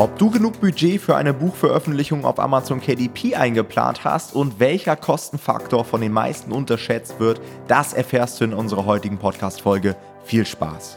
Ob 0.00 0.18
du 0.18 0.30
genug 0.30 0.62
Budget 0.62 0.98
für 0.98 1.14
eine 1.14 1.34
Buchveröffentlichung 1.34 2.24
auf 2.24 2.40
Amazon 2.40 2.80
KDP 2.80 3.34
eingeplant 3.34 4.02
hast 4.02 4.34
und 4.34 4.58
welcher 4.58 4.96
Kostenfaktor 4.96 5.84
von 5.84 6.00
den 6.00 6.10
meisten 6.10 6.52
unterschätzt 6.52 7.20
wird, 7.20 7.42
das 7.68 7.92
erfährst 7.92 8.40
du 8.40 8.44
in 8.44 8.54
unserer 8.54 8.86
heutigen 8.86 9.18
Podcast-Folge. 9.18 9.94
Viel 10.24 10.46
Spaß! 10.46 10.96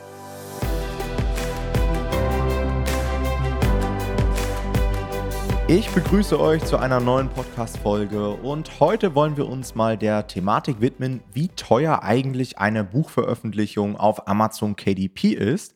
Ich 5.67 5.89
begrüße 5.89 6.39
euch 6.39 6.63
zu 6.63 6.77
einer 6.77 7.01
neuen 7.01 7.27
Podcast-Folge 7.27 8.29
und 8.29 8.79
heute 8.79 9.15
wollen 9.15 9.35
wir 9.35 9.49
uns 9.49 9.75
mal 9.75 9.97
der 9.97 10.27
Thematik 10.27 10.79
widmen, 10.79 11.19
wie 11.33 11.49
teuer 11.49 12.03
eigentlich 12.03 12.57
eine 12.57 12.85
Buchveröffentlichung 12.85 13.97
auf 13.97 14.29
Amazon 14.29 14.77
KDP 14.77 15.33
ist. 15.33 15.75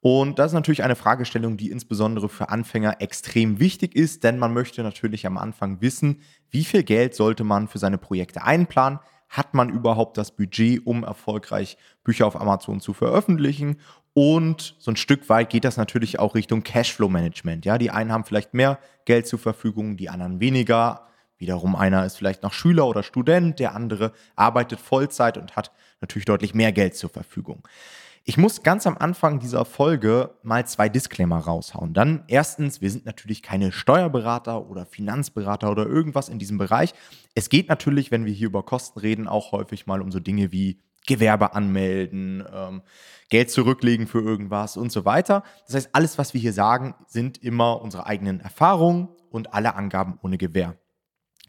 Und 0.00 0.38
das 0.38 0.48
ist 0.48 0.54
natürlich 0.54 0.84
eine 0.84 0.96
Fragestellung, 0.96 1.56
die 1.56 1.70
insbesondere 1.70 2.28
für 2.28 2.48
Anfänger 2.50 3.00
extrem 3.00 3.58
wichtig 3.58 3.96
ist, 3.96 4.24
denn 4.24 4.38
man 4.38 4.52
möchte 4.52 4.82
natürlich 4.82 5.26
am 5.26 5.38
Anfang 5.38 5.80
wissen, 5.80 6.20
wie 6.50 6.64
viel 6.64 6.82
Geld 6.82 7.14
sollte 7.14 7.44
man 7.44 7.68
für 7.68 7.78
seine 7.78 7.98
Projekte 7.98 8.42
einplanen, 8.42 9.00
hat 9.28 9.54
man 9.54 9.70
überhaupt 9.70 10.18
das 10.18 10.30
Budget, 10.30 10.86
um 10.86 11.02
erfolgreich 11.02 11.76
Bücher 12.04 12.26
auf 12.26 12.40
Amazon 12.40 12.80
zu 12.80 12.92
veröffentlichen? 12.92 13.80
Und 14.14 14.76
so 14.78 14.90
ein 14.90 14.96
Stück 14.96 15.28
weit 15.28 15.50
geht 15.50 15.64
das 15.64 15.76
natürlich 15.76 16.18
auch 16.18 16.34
Richtung 16.34 16.62
Cashflow-Management. 16.62 17.64
Ja, 17.66 17.76
die 17.76 17.90
einen 17.90 18.12
haben 18.12 18.24
vielleicht 18.24 18.54
mehr 18.54 18.78
Geld 19.04 19.26
zur 19.26 19.38
Verfügung, 19.38 19.96
die 19.96 20.08
anderen 20.08 20.40
weniger. 20.40 21.06
Wiederum 21.38 21.76
einer 21.76 22.06
ist 22.06 22.16
vielleicht 22.16 22.42
noch 22.42 22.54
Schüler 22.54 22.86
oder 22.86 23.02
Student, 23.02 23.58
der 23.58 23.74
andere 23.74 24.12
arbeitet 24.34 24.80
Vollzeit 24.80 25.36
und 25.36 25.54
hat 25.54 25.70
natürlich 26.00 26.24
deutlich 26.24 26.54
mehr 26.54 26.72
Geld 26.72 26.96
zur 26.96 27.10
Verfügung. 27.10 27.66
Ich 28.28 28.36
muss 28.36 28.64
ganz 28.64 28.88
am 28.88 28.96
Anfang 28.98 29.38
dieser 29.38 29.64
Folge 29.64 30.34
mal 30.42 30.66
zwei 30.66 30.88
Disclaimer 30.88 31.38
raushauen. 31.38 31.94
Dann 31.94 32.24
erstens, 32.26 32.80
wir 32.80 32.90
sind 32.90 33.06
natürlich 33.06 33.40
keine 33.40 33.70
Steuerberater 33.70 34.68
oder 34.68 34.84
Finanzberater 34.84 35.70
oder 35.70 35.86
irgendwas 35.86 36.28
in 36.28 36.40
diesem 36.40 36.58
Bereich. 36.58 36.92
Es 37.36 37.50
geht 37.50 37.68
natürlich, 37.68 38.10
wenn 38.10 38.24
wir 38.24 38.32
hier 38.32 38.48
über 38.48 38.64
Kosten 38.64 38.98
reden, 38.98 39.28
auch 39.28 39.52
häufig 39.52 39.86
mal 39.86 40.02
um 40.02 40.10
so 40.10 40.18
Dinge 40.18 40.50
wie 40.50 40.80
Gewerbe 41.06 41.54
anmelden, 41.54 42.42
ähm, 42.52 42.82
Geld 43.28 43.52
zurücklegen 43.52 44.08
für 44.08 44.22
irgendwas 44.22 44.76
und 44.76 44.90
so 44.90 45.04
weiter. 45.04 45.44
Das 45.66 45.76
heißt, 45.76 45.90
alles, 45.92 46.18
was 46.18 46.34
wir 46.34 46.40
hier 46.40 46.52
sagen, 46.52 46.96
sind 47.06 47.40
immer 47.44 47.80
unsere 47.80 48.06
eigenen 48.06 48.40
Erfahrungen 48.40 49.06
und 49.30 49.54
alle 49.54 49.76
Angaben 49.76 50.18
ohne 50.20 50.36
Gewähr. 50.36 50.76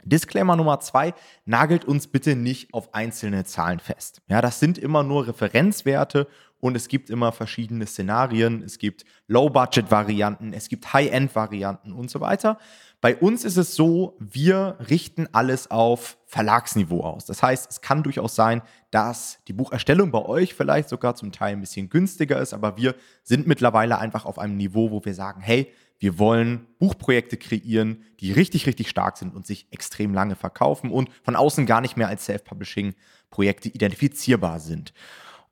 Disclaimer 0.04 0.56
Nummer 0.56 0.80
zwei, 0.80 1.14
nagelt 1.46 1.86
uns 1.86 2.08
bitte 2.08 2.36
nicht 2.36 2.74
auf 2.74 2.94
einzelne 2.94 3.44
Zahlen 3.44 3.80
fest. 3.80 4.22
Ja, 4.28 4.42
das 4.42 4.60
sind 4.60 4.78
immer 4.78 5.04
nur 5.04 5.28
Referenzwerte 5.28 6.28
und 6.60 6.76
es 6.76 6.88
gibt 6.88 7.10
immer 7.10 7.32
verschiedene 7.32 7.86
Szenarien. 7.86 8.64
Es 8.64 8.80
gibt 8.80 9.06
Low-Budget-Varianten, 9.28 10.54
es 10.54 10.70
gibt 10.70 10.92
High-End-Varianten 10.94 11.92
und 11.92 12.10
so 12.10 12.20
weiter. 12.20 12.58
Bei 13.00 13.16
uns 13.16 13.46
ist 13.46 13.58
es 13.58 13.76
so, 13.76 14.18
wir 14.20 14.78
richten 14.90 15.28
alles 15.32 15.70
auf 15.70 16.18
Verlagsniveau 16.26 17.02
aus. 17.02 17.26
Das 17.26 17.44
heißt, 17.44 17.70
es 17.70 17.82
kann 17.82 18.02
durchaus 18.02 18.34
sein, 18.34 18.64
dass 18.90 19.38
die 19.48 19.54
Bucherstellung 19.54 20.10
bei 20.10 20.26
euch 20.26 20.56
vielleicht 20.56 20.90
sogar 20.90 21.16
zum 21.16 21.32
Teil 21.32 21.54
ein 21.54 21.62
bisschen 21.62 21.90
günstiger 21.90 22.42
ist, 22.42 22.54
aber 22.54 22.76
wir 22.76 22.96
sind 23.22 23.46
mittlerweile 23.46 24.00
einfach 24.00 24.26
auf 24.26 24.40
einem 24.40 24.58
Niveau, 24.58 24.90
wo 24.90 25.06
wir 25.06 25.14
sagen, 25.14 25.42
hey, 25.42 25.72
wir 26.00 26.20
wollen 26.20 26.68
Buchprojekte 26.80 27.38
kreieren, 27.38 28.04
die 28.20 28.32
richtig, 28.32 28.66
richtig 28.66 28.90
stark 28.90 29.18
sind 29.18 29.36
und 29.36 29.46
sich 29.48 29.68
extrem 29.72 30.14
lange 30.14 30.36
verkaufen 30.36 30.92
und 30.92 31.10
von 31.24 31.36
außen 31.36 31.66
gar 31.66 31.82
nicht 31.82 31.98
mehr 31.98 32.08
als 32.08 32.26
Self-Publishing-Projekte 32.26 33.70
identifizierbar 33.70 34.60
sind. 34.60 34.94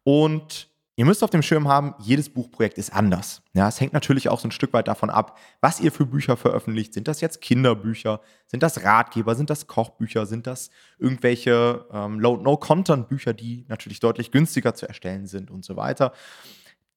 Und 0.03 0.69
Ihr 0.97 1.05
müsst 1.05 1.23
auf 1.23 1.29
dem 1.29 1.41
Schirm 1.41 1.67
haben, 1.67 1.93
jedes 1.99 2.29
Buchprojekt 2.29 2.77
ist 2.77 2.93
anders. 2.93 3.41
Ja, 3.53 3.67
es 3.67 3.81
hängt 3.81 3.91
natürlich 3.91 4.29
auch 4.29 4.39
so 4.39 4.47
ein 4.47 4.51
Stück 4.51 4.71
weit 4.71 4.87
davon 4.87 5.09
ab, 5.09 5.37
was 5.59 5.81
ihr 5.81 5.91
für 5.91 6.05
Bücher 6.05 6.37
veröffentlicht. 6.37 6.93
Sind 6.93 7.09
das 7.09 7.19
jetzt 7.19 7.41
Kinderbücher? 7.41 8.21
Sind 8.45 8.63
das 8.63 8.83
Ratgeber? 8.83 9.35
Sind 9.35 9.49
das 9.49 9.67
Kochbücher? 9.67 10.25
Sind 10.25 10.47
das 10.47 10.69
irgendwelche 10.97 11.85
ähm, 11.91 12.21
Low-No-Content-Bücher, 12.21 13.33
die 13.33 13.65
natürlich 13.67 13.99
deutlich 13.99 14.31
günstiger 14.31 14.73
zu 14.73 14.87
erstellen 14.87 15.27
sind 15.27 15.51
und 15.51 15.65
so 15.65 15.75
weiter? 15.75 16.13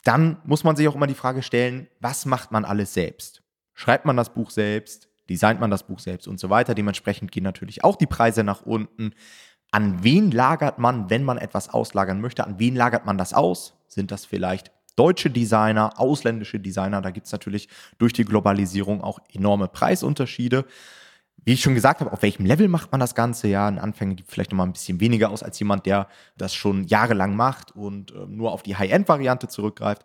Dann 0.05 0.41
muss 0.45 0.63
man 0.63 0.77
sich 0.77 0.87
auch 0.87 0.95
immer 0.95 1.09
die 1.09 1.15
Frage 1.15 1.43
stellen, 1.43 1.89
was 1.99 2.25
macht 2.25 2.53
man 2.53 2.65
alles 2.65 2.95
selbst? 2.95 3.43
Schreibt 3.75 4.05
man 4.05 4.17
das 4.17 4.33
Buch 4.33 4.51
selbst? 4.51 5.09
Designt 5.29 5.61
man 5.61 5.73
das 5.73 5.87
Buch 5.87 5.99
selbst 5.99 6.29
und 6.29 6.39
so 6.39 6.51
weiter? 6.51 6.75
Dementsprechend 6.75 7.33
gehen 7.33 7.43
natürlich 7.43 7.83
auch 7.83 7.97
die 7.97 8.07
Preise 8.07 8.45
nach 8.45 8.63
unten. 8.63 9.13
An 9.71 10.03
wen 10.03 10.31
lagert 10.31 10.79
man, 10.79 11.11
wenn 11.11 11.25
man 11.25 11.39
etwas 11.39 11.69
auslagern 11.69 12.21
möchte? 12.21 12.45
An 12.45 12.59
wen 12.59 12.75
lagert 12.75 13.05
man 13.05 13.19
das 13.19 13.35
aus? 13.35 13.75
Sind 13.87 14.11
das 14.11 14.25
vielleicht 14.25 14.71
deutsche 14.97 15.31
Designer, 15.31 15.99
ausländische 15.99 16.59
Designer? 16.59 17.03
Da 17.03 17.11
gibt 17.11 17.27
es 17.27 17.33
natürlich 17.33 17.69
durch 17.99 18.13
die 18.13 18.25
Globalisierung 18.25 19.03
auch 19.03 19.19
enorme 19.33 19.69
Preisunterschiede. 19.69 20.65
Wie 21.45 21.53
ich 21.53 21.61
schon 21.61 21.75
gesagt 21.75 22.01
habe, 22.01 22.13
auf 22.13 22.23
welchem 22.23 22.45
Level 22.47 22.69
macht 22.69 22.93
man 22.93 23.01
das 23.01 23.15
Ganze? 23.15 23.49
Ja, 23.49 23.69
ein 23.69 23.79
Anfänger 23.79 24.15
gibt 24.15 24.31
vielleicht 24.31 24.51
noch 24.51 24.57
mal 24.59 24.65
ein 24.65 24.73
bisschen 24.73 25.01
weniger 25.01 25.31
aus 25.31 25.43
als 25.43 25.59
jemand, 25.59 25.87
der 25.87 26.09
das 26.37 26.55
schon 26.55 26.85
jahrelang 26.85 27.37
macht 27.37 27.75
und 27.77 28.11
äh, 28.13 28.27
nur 28.27 28.53
auf 28.53 28.63
die 28.63 28.77
High-End-Variante 28.77 29.49
zurückgreift. 29.49 30.05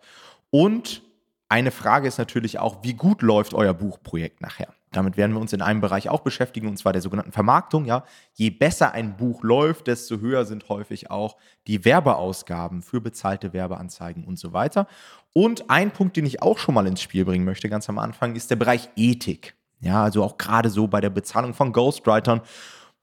Und 0.52 1.02
eine 1.50 1.72
Frage 1.72 2.08
ist 2.08 2.18
natürlich 2.18 2.60
auch, 2.60 2.84
wie 2.84 2.94
gut 2.94 3.22
läuft 3.22 3.54
euer 3.54 3.74
Buchprojekt 3.74 4.42
nachher? 4.42 4.74
Damit 4.94 5.18
werden 5.18 5.34
wir 5.34 5.42
uns 5.42 5.54
in 5.54 5.62
einem 5.62 5.82
Bereich 5.82 6.10
auch 6.10 6.22
beschäftigen, 6.22 6.68
und 6.68 6.78
zwar 6.78 6.94
der 6.94 7.02
sogenannten 7.02 7.32
Vermarktung. 7.32 7.86
Ja, 7.86 8.04
je 8.34 8.50
besser 8.50 8.94
ein 8.94 9.18
Buch 9.18 9.44
läuft, 9.44 9.88
desto 9.88 10.20
höher 10.20 10.46
sind 10.46 10.70
häufig 10.70 11.12
auch 11.12 11.36
die 11.68 11.84
Werbeausgaben 11.84 12.82
für 12.82 13.02
bezahlte 13.02 13.54
Werbeanzeigen 13.54 14.24
und 14.24 14.40
so 14.40 14.54
weiter. 14.54 14.88
Und 15.34 15.70
ein 15.70 15.92
Punkt, 15.92 16.16
den 16.16 16.26
ich 16.26 16.42
auch 16.42 16.58
schon 16.58 16.76
mal 16.76 16.88
ins 16.88 17.02
Spiel 17.02 17.26
bringen 17.26 17.46
möchte, 17.46 17.70
ganz 17.70 17.90
am 17.90 18.00
Anfang, 18.00 18.36
ist 18.36 18.52
der 18.52 18.56
Bereich 18.56 18.90
Ethik. 18.96 19.56
Ja, 19.80 20.04
also 20.04 20.24
auch 20.24 20.38
gerade 20.38 20.70
so 20.70 20.88
bei 20.88 21.02
der 21.02 21.10
Bezahlung 21.10 21.54
von 21.54 21.74
Ghostwritern 21.74 22.42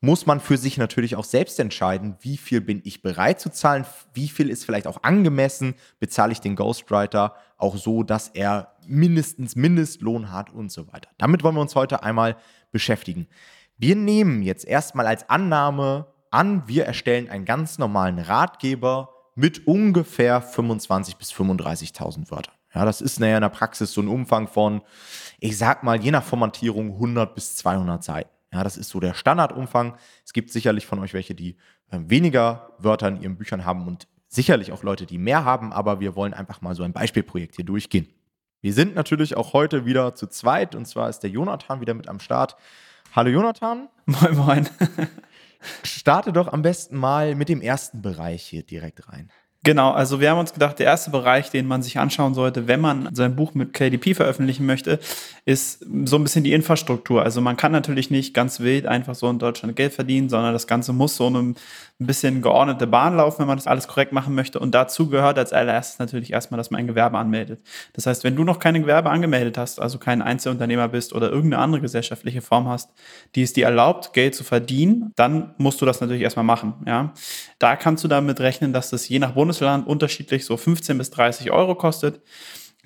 muss 0.00 0.24
man 0.24 0.40
für 0.40 0.56
sich 0.56 0.78
natürlich 0.78 1.16
auch 1.16 1.24
selbst 1.24 1.60
entscheiden, 1.60 2.16
wie 2.20 2.38
viel 2.38 2.60
bin 2.60 2.80
ich 2.84 3.02
bereit 3.02 3.38
zu 3.38 3.50
zahlen, 3.50 3.84
wie 4.14 4.28
viel 4.28 4.48
ist 4.48 4.64
vielleicht 4.64 4.86
auch 4.86 5.02
angemessen, 5.02 5.74
bezahle 5.98 6.32
ich 6.32 6.40
den 6.40 6.56
Ghostwriter 6.56 7.34
auch 7.58 7.76
so, 7.76 8.02
dass 8.02 8.28
er 8.28 8.76
mindestens 8.86 9.56
Mindestlohn 9.56 10.32
hat 10.32 10.50
und 10.50 10.72
so 10.72 10.90
weiter. 10.92 11.10
Damit 11.18 11.42
wollen 11.42 11.54
wir 11.54 11.60
uns 11.60 11.74
heute 11.74 12.02
einmal 12.02 12.36
beschäftigen. 12.72 13.26
Wir 13.76 13.94
nehmen 13.94 14.42
jetzt 14.42 14.66
erstmal 14.66 15.06
als 15.06 15.28
Annahme 15.28 16.06
an, 16.30 16.66
wir 16.66 16.86
erstellen 16.86 17.28
einen 17.28 17.44
ganz 17.44 17.78
normalen 17.78 18.18
Ratgeber 18.18 19.10
mit 19.34 19.66
ungefähr 19.66 20.42
25.000 20.42 21.18
bis 21.18 21.32
35.000 21.32 22.30
Wörtern. 22.30 22.54
Ja, 22.74 22.84
das 22.84 23.00
ist 23.00 23.18
naja 23.20 23.36
in 23.36 23.42
der 23.42 23.48
Praxis 23.48 23.92
so 23.92 24.00
ein 24.00 24.08
Umfang 24.08 24.46
von, 24.46 24.82
ich 25.40 25.58
sag 25.58 25.82
mal, 25.82 26.00
je 26.00 26.10
nach 26.10 26.22
Formatierung 26.22 26.92
100 26.92 27.34
bis 27.34 27.56
200 27.56 28.02
Seiten. 28.02 28.30
Ja, 28.52 28.64
das 28.64 28.76
ist 28.76 28.88
so 28.88 28.98
der 29.00 29.14
Standardumfang. 29.14 29.96
Es 30.24 30.32
gibt 30.32 30.50
sicherlich 30.50 30.86
von 30.86 30.98
euch 30.98 31.14
welche, 31.14 31.34
die 31.34 31.56
äh, 31.90 31.98
weniger 32.02 32.72
Wörter 32.78 33.08
in 33.08 33.20
ihren 33.20 33.36
Büchern 33.36 33.64
haben 33.64 33.86
und 33.86 34.08
sicherlich 34.26 34.72
auch 34.72 34.82
Leute, 34.82 35.06
die 35.06 35.18
mehr 35.18 35.44
haben, 35.44 35.72
aber 35.72 36.00
wir 36.00 36.16
wollen 36.16 36.34
einfach 36.34 36.60
mal 36.60 36.74
so 36.74 36.82
ein 36.82 36.92
Beispielprojekt 36.92 37.56
hier 37.56 37.64
durchgehen. 37.64 38.08
Wir 38.60 38.72
sind 38.72 38.94
natürlich 38.94 39.36
auch 39.36 39.52
heute 39.52 39.86
wieder 39.86 40.14
zu 40.14 40.26
zweit 40.26 40.74
und 40.74 40.86
zwar 40.86 41.08
ist 41.08 41.20
der 41.20 41.30
Jonathan 41.30 41.80
wieder 41.80 41.94
mit 41.94 42.08
am 42.08 42.20
Start. 42.20 42.56
Hallo 43.14 43.30
Jonathan. 43.30 43.88
Moin, 44.06 44.36
moin. 44.36 44.68
Starte 45.82 46.32
doch 46.32 46.52
am 46.52 46.62
besten 46.62 46.96
mal 46.96 47.34
mit 47.34 47.48
dem 47.48 47.60
ersten 47.60 48.02
Bereich 48.02 48.44
hier 48.44 48.62
direkt 48.62 49.08
rein. 49.08 49.30
Genau, 49.62 49.91
also 49.91 50.21
wir 50.21 50.31
haben 50.31 50.38
uns 50.38 50.54
gedacht, 50.54 50.78
der 50.78 50.87
erste 50.87 51.10
Bereich, 51.10 51.50
den 51.50 51.66
man 51.66 51.82
sich 51.82 51.98
anschauen 51.98 52.32
sollte, 52.32 52.66
wenn 52.66 52.81
man 52.81 53.15
sein 53.15 53.37
Buch 53.37 53.53
mit 53.53 53.75
KDP 53.75 54.15
veröffentlichen 54.15 54.65
möchte, 54.65 54.98
ist 55.44 55.84
so 56.06 56.16
ein 56.16 56.22
bisschen 56.22 56.44
die 56.44 56.54
Infrastruktur. 56.54 57.22
Also 57.22 57.43
man 57.43 57.59
kann 57.59 57.71
natürlich 57.71 58.10
nicht 58.10 58.32
ganz 58.32 58.60
wild 58.60 58.87
einfach 58.87 59.15
so 59.15 59.28
in 59.28 59.38
Deutschland 59.38 59.76
Geld 59.76 59.93
verdienen, 59.93 60.31
sondern 60.31 60.54
das 60.54 60.66
Ganze 60.66 60.94
muss 60.94 61.15
so 61.16 61.26
einem 61.26 61.56
ein 62.00 62.06
bisschen 62.06 62.40
geordnete 62.40 62.86
Bahn 62.86 63.16
laufen, 63.16 63.40
wenn 63.40 63.46
man 63.46 63.58
das 63.58 63.66
alles 63.66 63.86
korrekt 63.86 64.12
machen 64.12 64.34
möchte. 64.34 64.58
Und 64.58 64.74
dazu 64.74 65.10
gehört 65.10 65.38
als 65.38 65.52
allererstes 65.52 65.98
natürlich 65.98 66.32
erstmal, 66.32 66.56
dass 66.56 66.70
man 66.70 66.80
ein 66.80 66.86
Gewerbe 66.86 67.18
anmeldet. 67.18 67.60
Das 67.92 68.06
heißt, 68.06 68.24
wenn 68.24 68.36
du 68.36 68.42
noch 68.42 68.58
kein 68.58 68.74
Gewerbe 68.74 69.10
angemeldet 69.10 69.58
hast, 69.58 69.80
also 69.80 69.98
kein 69.98 70.22
Einzelunternehmer 70.22 70.88
bist 70.88 71.12
oder 71.12 71.30
irgendeine 71.30 71.62
andere 71.62 71.82
gesellschaftliche 71.82 72.41
Form 72.41 72.68
hast, 72.68 72.91
die 73.34 73.42
es 73.42 73.52
dir 73.52 73.66
erlaubt, 73.66 74.14
Geld 74.14 74.34
zu 74.34 74.44
verdienen, 74.44 75.12
dann 75.16 75.54
musst 75.58 75.82
du 75.82 75.86
das 75.86 76.00
natürlich 76.00 76.22
erstmal 76.22 76.44
machen. 76.44 76.74
Ja? 76.86 77.12
Da 77.58 77.76
kannst 77.76 78.03
du 78.03 78.08
damit 78.08 78.41
rechnen, 78.41 78.72
dass 78.72 78.88
das 78.88 79.06
je 79.06 79.18
nach 79.18 79.32
Bundesland 79.32 79.86
unterschiedlich 79.86 80.46
so 80.46 80.56
15 80.56 80.96
bis 80.96 81.10
30 81.10 81.50
Euro 81.50 81.74
kostet. 81.74 82.22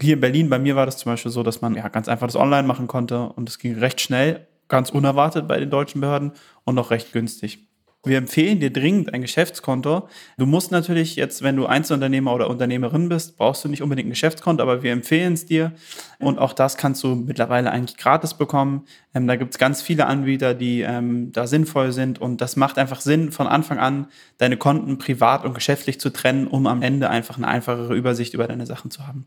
Hier 0.00 0.14
in 0.14 0.20
Berlin, 0.20 0.50
bei 0.50 0.58
mir 0.58 0.74
war 0.74 0.86
das 0.86 0.96
zum 0.96 1.12
Beispiel 1.12 1.30
so, 1.30 1.44
dass 1.44 1.60
man 1.60 1.76
ja 1.76 1.86
ganz 1.86 2.08
einfach 2.08 2.26
das 2.26 2.34
online 2.34 2.66
machen 2.66 2.88
konnte 2.88 3.28
und 3.28 3.48
es 3.48 3.60
ging 3.60 3.78
recht 3.78 4.00
schnell, 4.00 4.48
ganz 4.66 4.90
unerwartet 4.90 5.46
bei 5.46 5.60
den 5.60 5.70
deutschen 5.70 6.00
Behörden 6.00 6.32
und 6.64 6.76
auch 6.80 6.90
recht 6.90 7.12
günstig. 7.12 7.68
Wir 8.04 8.18
empfehlen 8.18 8.60
dir 8.60 8.70
dringend 8.70 9.14
ein 9.14 9.22
Geschäftskonto. 9.22 10.08
Du 10.36 10.46
musst 10.46 10.70
natürlich 10.70 11.16
jetzt, 11.16 11.42
wenn 11.42 11.56
du 11.56 11.66
Einzelunternehmer 11.66 12.34
oder 12.34 12.50
Unternehmerin 12.50 13.08
bist, 13.08 13.38
brauchst 13.38 13.64
du 13.64 13.68
nicht 13.68 13.82
unbedingt 13.82 14.08
ein 14.08 14.10
Geschäftskonto, 14.10 14.62
aber 14.62 14.82
wir 14.82 14.92
empfehlen 14.92 15.32
es 15.32 15.46
dir. 15.46 15.72
Und 16.18 16.38
auch 16.38 16.52
das 16.52 16.76
kannst 16.76 17.02
du 17.02 17.14
mittlerweile 17.14 17.70
eigentlich 17.70 17.96
gratis 17.96 18.34
bekommen. 18.34 18.84
Ähm, 19.14 19.26
da 19.26 19.36
gibt 19.36 19.54
es 19.54 19.58
ganz 19.58 19.80
viele 19.80 20.06
Anbieter, 20.06 20.52
die 20.54 20.82
ähm, 20.82 21.32
da 21.32 21.46
sinnvoll 21.46 21.92
sind. 21.92 22.20
Und 22.20 22.42
das 22.42 22.56
macht 22.56 22.78
einfach 22.78 23.00
Sinn, 23.00 23.32
von 23.32 23.46
Anfang 23.46 23.78
an 23.78 24.08
deine 24.36 24.58
Konten 24.58 24.98
privat 24.98 25.44
und 25.44 25.54
geschäftlich 25.54 25.98
zu 25.98 26.10
trennen, 26.10 26.46
um 26.46 26.66
am 26.66 26.82
Ende 26.82 27.08
einfach 27.08 27.38
eine 27.38 27.48
einfachere 27.48 27.94
Übersicht 27.94 28.34
über 28.34 28.46
deine 28.46 28.66
Sachen 28.66 28.90
zu 28.90 29.06
haben. 29.06 29.26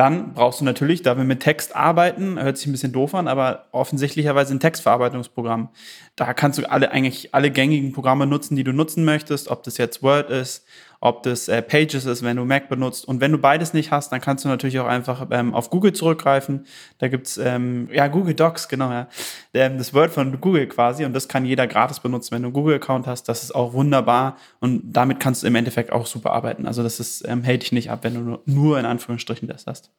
Dann 0.00 0.32
brauchst 0.32 0.62
du 0.62 0.64
natürlich, 0.64 1.02
da 1.02 1.18
wir 1.18 1.24
mit 1.24 1.40
Text 1.40 1.76
arbeiten, 1.76 2.40
hört 2.40 2.56
sich 2.56 2.66
ein 2.66 2.72
bisschen 2.72 2.90
doof 2.90 3.14
an, 3.14 3.28
aber 3.28 3.66
offensichtlicherweise 3.70 4.54
ein 4.54 4.58
Textverarbeitungsprogramm. 4.58 5.68
Da 6.16 6.32
kannst 6.32 6.58
du 6.58 6.64
alle 6.70 6.90
eigentlich 6.90 7.34
alle 7.34 7.50
gängigen 7.50 7.92
Programme 7.92 8.26
nutzen, 8.26 8.56
die 8.56 8.64
du 8.64 8.72
nutzen 8.72 9.04
möchtest, 9.04 9.48
ob 9.48 9.62
das 9.62 9.76
jetzt 9.76 10.02
Word 10.02 10.30
ist, 10.30 10.64
ob 11.00 11.22
das 11.22 11.48
äh, 11.48 11.62
Pages 11.62 12.04
ist, 12.04 12.22
wenn 12.22 12.36
du 12.36 12.44
Mac 12.44 12.68
benutzt. 12.68 13.08
Und 13.08 13.20
wenn 13.20 13.32
du 13.32 13.38
beides 13.38 13.72
nicht 13.72 13.90
hast, 13.90 14.12
dann 14.12 14.20
kannst 14.20 14.44
du 14.44 14.48
natürlich 14.48 14.78
auch 14.80 14.86
einfach 14.86 15.26
ähm, 15.30 15.54
auf 15.54 15.70
Google 15.70 15.94
zurückgreifen. 15.94 16.66
Da 16.98 17.08
gibt's 17.08 17.38
ähm, 17.38 17.88
ja 17.90 18.06
Google 18.08 18.34
Docs, 18.34 18.68
genau, 18.68 18.90
ja. 18.90 19.08
Ähm, 19.54 19.78
das 19.78 19.94
Word 19.94 20.10
von 20.10 20.40
Google 20.40 20.66
quasi 20.66 21.04
und 21.04 21.14
das 21.14 21.26
kann 21.26 21.46
jeder 21.46 21.66
gratis 21.66 22.00
benutzen. 22.00 22.32
Wenn 22.32 22.42
du 22.42 22.48
einen 22.48 22.52
Google-Account 22.52 23.06
hast, 23.06 23.28
das 23.28 23.42
ist 23.42 23.54
auch 23.54 23.72
wunderbar 23.72 24.36
und 24.60 24.82
damit 24.84 25.20
kannst 25.20 25.42
du 25.42 25.46
im 25.46 25.54
Endeffekt 25.54 25.90
auch 25.90 26.06
super 26.06 26.32
arbeiten. 26.32 26.66
Also 26.66 26.82
das 26.82 27.00
ist, 27.00 27.26
ähm, 27.26 27.42
hält 27.42 27.62
dich 27.62 27.72
nicht 27.72 27.90
ab, 27.90 28.00
wenn 28.02 28.14
du 28.14 28.20
nur, 28.20 28.42
nur 28.44 28.78
in 28.78 28.84
Anführungsstrichen 28.84 29.48
das 29.48 29.66
hast. 29.66 29.90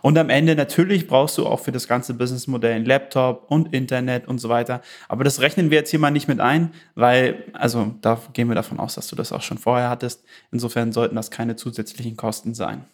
Und 0.00 0.16
am 0.16 0.30
Ende 0.30 0.56
natürlich 0.56 1.06
brauchst 1.06 1.36
du 1.36 1.46
auch 1.46 1.60
für 1.60 1.72
das 1.72 1.86
ganze 1.86 2.14
Businessmodell 2.14 2.72
ein 2.72 2.84
Laptop 2.86 3.44
und 3.48 3.74
Internet 3.74 4.26
und 4.26 4.38
so 4.38 4.48
weiter. 4.48 4.80
Aber 5.08 5.22
das 5.22 5.40
rechnen 5.40 5.70
wir 5.70 5.78
jetzt 5.78 5.90
hier 5.90 5.98
mal 5.98 6.10
nicht 6.10 6.28
mit 6.28 6.40
ein, 6.40 6.72
weil, 6.94 7.44
also 7.52 7.94
da 8.00 8.18
gehen 8.32 8.48
wir 8.48 8.54
davon 8.54 8.78
aus, 8.78 8.94
dass 8.94 9.08
du 9.08 9.16
das 9.16 9.32
auch 9.32 9.42
schon 9.42 9.58
vorher 9.58 9.90
hattest. 9.90 10.24
Insofern 10.50 10.92
sollten 10.92 11.16
das 11.16 11.30
keine 11.30 11.56
zusätzlichen 11.56 12.16
Kosten 12.16 12.54
sein. 12.54 12.84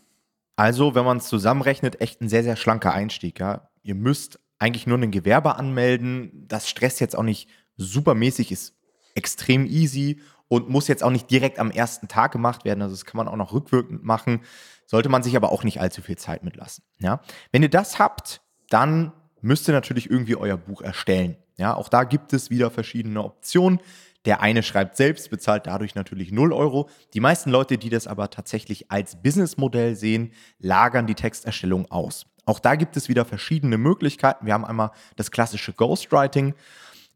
Also, 0.56 0.94
wenn 0.94 1.04
man 1.04 1.18
es 1.18 1.28
zusammenrechnet, 1.28 2.00
echt 2.00 2.20
ein 2.20 2.28
sehr, 2.28 2.42
sehr 2.42 2.56
schlanker 2.56 2.92
Einstieg. 2.92 3.40
Ja? 3.40 3.70
Ihr 3.82 3.94
müsst 3.94 4.38
eigentlich 4.58 4.86
nur 4.86 4.98
ein 4.98 5.10
Gewerbe 5.10 5.56
anmelden. 5.56 6.46
Das 6.48 6.68
Stress 6.68 7.00
jetzt 7.00 7.16
auch 7.16 7.22
nicht 7.22 7.48
supermäßig 7.76 8.52
ist 8.52 8.74
extrem 9.14 9.66
easy 9.66 10.20
und 10.48 10.68
muss 10.68 10.88
jetzt 10.88 11.02
auch 11.02 11.10
nicht 11.10 11.30
direkt 11.30 11.58
am 11.58 11.70
ersten 11.70 12.08
Tag 12.08 12.32
gemacht 12.32 12.64
werden. 12.64 12.82
Also 12.82 12.94
das 12.94 13.04
kann 13.04 13.16
man 13.16 13.28
auch 13.28 13.36
noch 13.36 13.52
rückwirkend 13.52 14.04
machen. 14.04 14.42
Sollte 14.86 15.08
man 15.08 15.22
sich 15.22 15.36
aber 15.36 15.50
auch 15.50 15.64
nicht 15.64 15.80
allzu 15.80 16.02
viel 16.02 16.18
Zeit 16.18 16.44
mitlassen. 16.44 16.84
Ja? 16.98 17.22
Wenn 17.50 17.62
ihr 17.62 17.70
das 17.70 17.98
habt, 17.98 18.42
dann 18.68 19.12
müsst 19.40 19.68
ihr 19.68 19.74
natürlich 19.74 20.10
irgendwie 20.10 20.36
euer 20.36 20.56
Buch 20.56 20.82
erstellen. 20.82 21.36
Ja, 21.56 21.74
auch 21.74 21.88
da 21.88 22.04
gibt 22.04 22.32
es 22.32 22.50
wieder 22.50 22.70
verschiedene 22.70 23.22
Optionen. 23.22 23.80
Der 24.24 24.40
eine 24.40 24.62
schreibt 24.62 24.96
selbst, 24.96 25.30
bezahlt 25.30 25.66
dadurch 25.66 25.94
natürlich 25.94 26.30
0 26.30 26.52
Euro. 26.52 26.88
Die 27.14 27.20
meisten 27.20 27.50
Leute, 27.50 27.78
die 27.78 27.90
das 27.90 28.06
aber 28.06 28.30
tatsächlich 28.30 28.90
als 28.90 29.20
Businessmodell 29.20 29.96
sehen, 29.96 30.32
lagern 30.58 31.06
die 31.06 31.14
Texterstellung 31.14 31.90
aus. 31.90 32.26
Auch 32.44 32.60
da 32.60 32.74
gibt 32.74 32.96
es 32.96 33.08
wieder 33.08 33.24
verschiedene 33.24 33.78
Möglichkeiten. 33.78 34.46
Wir 34.46 34.54
haben 34.54 34.64
einmal 34.64 34.90
das 35.16 35.30
klassische 35.30 35.72
Ghostwriting. 35.72 36.54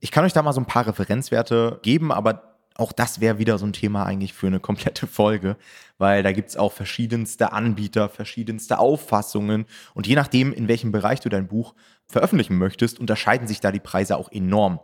Ich 0.00 0.11
kann 0.11 0.25
euch 0.25 0.32
da 0.32 0.43
mal 0.43 0.53
so 0.53 0.61
ein 0.61 0.67
paar 0.67 0.87
Referenzwerte 0.87 1.81
geben, 1.82 2.12
aber 2.12 2.56
auch 2.79 2.93
das 2.93 3.20
wäre 3.20 3.38
wieder 3.38 3.58
so 3.58 3.67
ein 3.67 3.73
Thema 3.73 4.05
eigentlich 4.05 4.35
für 4.35 4.47
eine 4.47 4.61
komplette 4.61 5.06
Folge, 5.06 5.56
weil 5.99 6.23
da 6.23 6.32
gibt 6.32 6.50
es 6.50 6.56
auch 6.56 6.73
verschiedenste 6.73 7.53
Anbieter, 7.53 8.08
verschiedenste 8.08 8.79
Auffassungen 8.79 9.64
und 9.94 10.06
je 10.06 10.14
nachdem, 10.14 10.53
in 10.53 10.69
welchem 10.69 10.93
Bereich 10.93 11.20
du 11.20 11.29
dein 11.29 11.49
Buch 11.49 11.75
veröffentlichen 12.06 12.58
möchtest, 12.58 13.00
unterscheiden 13.00 13.49
sich 13.49 13.61
da 13.61 13.73
die 13.73 13.81
Preise 13.81 14.17
auch 14.17 14.31
enorm. 14.31 14.81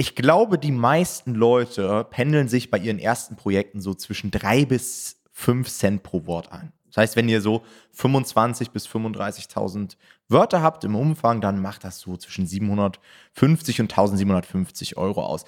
Ich 0.00 0.14
glaube, 0.14 0.58
die 0.58 0.70
meisten 0.70 1.34
Leute 1.34 2.06
pendeln 2.08 2.46
sich 2.46 2.70
bei 2.70 2.78
ihren 2.78 3.00
ersten 3.00 3.34
Projekten 3.34 3.80
so 3.80 3.94
zwischen 3.94 4.30
drei 4.30 4.64
bis 4.64 5.20
fünf 5.32 5.68
Cent 5.68 6.04
pro 6.04 6.24
Wort 6.24 6.52
ein. 6.52 6.72
Das 6.86 6.98
heißt, 6.98 7.16
wenn 7.16 7.28
ihr 7.28 7.40
so 7.40 7.64
25 7.94 8.70
bis 8.70 8.86
35.000 8.86 9.96
Wörter 10.28 10.62
habt 10.62 10.84
im 10.84 10.94
Umfang, 10.94 11.40
dann 11.40 11.60
macht 11.60 11.82
das 11.82 11.98
so 11.98 12.16
zwischen 12.16 12.46
750 12.46 13.80
und 13.80 13.90
1750 13.90 14.96
Euro 14.96 15.24
aus. 15.24 15.44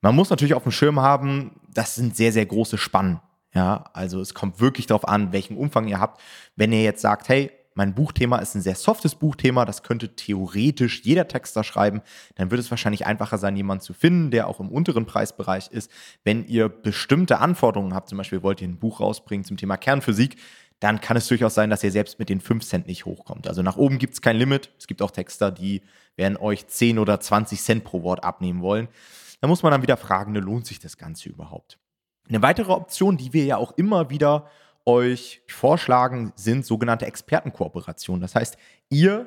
Man 0.00 0.14
muss 0.14 0.30
natürlich 0.30 0.54
auf 0.54 0.62
dem 0.62 0.70
Schirm 0.70 1.00
haben, 1.00 1.60
das 1.74 1.96
sind 1.96 2.16
sehr, 2.16 2.32
sehr 2.32 2.46
große 2.46 2.78
Spannen. 2.78 3.20
Ja, 3.52 3.86
also 3.94 4.20
es 4.20 4.32
kommt 4.32 4.60
wirklich 4.60 4.86
darauf 4.86 5.08
an, 5.08 5.32
welchen 5.32 5.56
Umfang 5.56 5.88
ihr 5.88 5.98
habt. 5.98 6.20
Wenn 6.54 6.72
ihr 6.72 6.84
jetzt 6.84 7.02
sagt, 7.02 7.28
hey, 7.28 7.50
mein 7.78 7.94
Buchthema 7.94 8.38
ist 8.38 8.56
ein 8.56 8.60
sehr 8.60 8.74
softes 8.74 9.14
Buchthema, 9.14 9.64
das 9.64 9.84
könnte 9.84 10.16
theoretisch 10.16 11.02
jeder 11.04 11.28
Texter 11.28 11.62
schreiben, 11.62 12.02
dann 12.34 12.50
wird 12.50 12.60
es 12.60 12.72
wahrscheinlich 12.72 13.06
einfacher 13.06 13.38
sein, 13.38 13.56
jemanden 13.56 13.84
zu 13.84 13.94
finden, 13.94 14.32
der 14.32 14.48
auch 14.48 14.58
im 14.58 14.68
unteren 14.68 15.06
Preisbereich 15.06 15.68
ist. 15.68 15.88
Wenn 16.24 16.44
ihr 16.44 16.68
bestimmte 16.68 17.38
Anforderungen 17.38 17.94
habt, 17.94 18.08
zum 18.08 18.18
Beispiel 18.18 18.42
wollt 18.42 18.60
ihr 18.60 18.68
ein 18.68 18.80
Buch 18.80 18.98
rausbringen 18.98 19.44
zum 19.44 19.56
Thema 19.56 19.76
Kernphysik, 19.76 20.36
dann 20.80 21.00
kann 21.00 21.16
es 21.16 21.28
durchaus 21.28 21.54
sein, 21.54 21.70
dass 21.70 21.84
ihr 21.84 21.92
selbst 21.92 22.18
mit 22.18 22.28
den 22.28 22.40
5 22.40 22.64
Cent 22.64 22.88
nicht 22.88 23.04
hochkommt. 23.04 23.46
Also 23.46 23.62
nach 23.62 23.76
oben 23.76 23.98
gibt 23.98 24.14
es 24.14 24.22
kein 24.22 24.36
Limit. 24.36 24.72
Es 24.76 24.88
gibt 24.88 25.00
auch 25.00 25.12
Texter, 25.12 25.52
die 25.52 25.82
werden 26.16 26.36
euch 26.36 26.66
10 26.66 26.98
oder 26.98 27.20
20 27.20 27.62
Cent 27.62 27.84
pro 27.84 28.02
Wort 28.02 28.24
abnehmen 28.24 28.60
wollen. 28.60 28.88
Da 29.40 29.46
muss 29.46 29.62
man 29.62 29.70
dann 29.70 29.82
wieder 29.82 29.96
fragen, 29.96 30.32
ne, 30.32 30.40
lohnt 30.40 30.66
sich 30.66 30.80
das 30.80 30.96
Ganze 30.96 31.28
überhaupt? 31.28 31.78
Eine 32.28 32.42
weitere 32.42 32.72
Option, 32.72 33.16
die 33.16 33.32
wir 33.32 33.44
ja 33.44 33.56
auch 33.56 33.70
immer 33.76 34.10
wieder 34.10 34.48
euch 34.88 35.42
vorschlagen, 35.46 36.32
sind 36.34 36.64
sogenannte 36.64 37.06
Expertenkooperationen. 37.06 38.22
Das 38.22 38.34
heißt, 38.34 38.56
ihr 38.88 39.26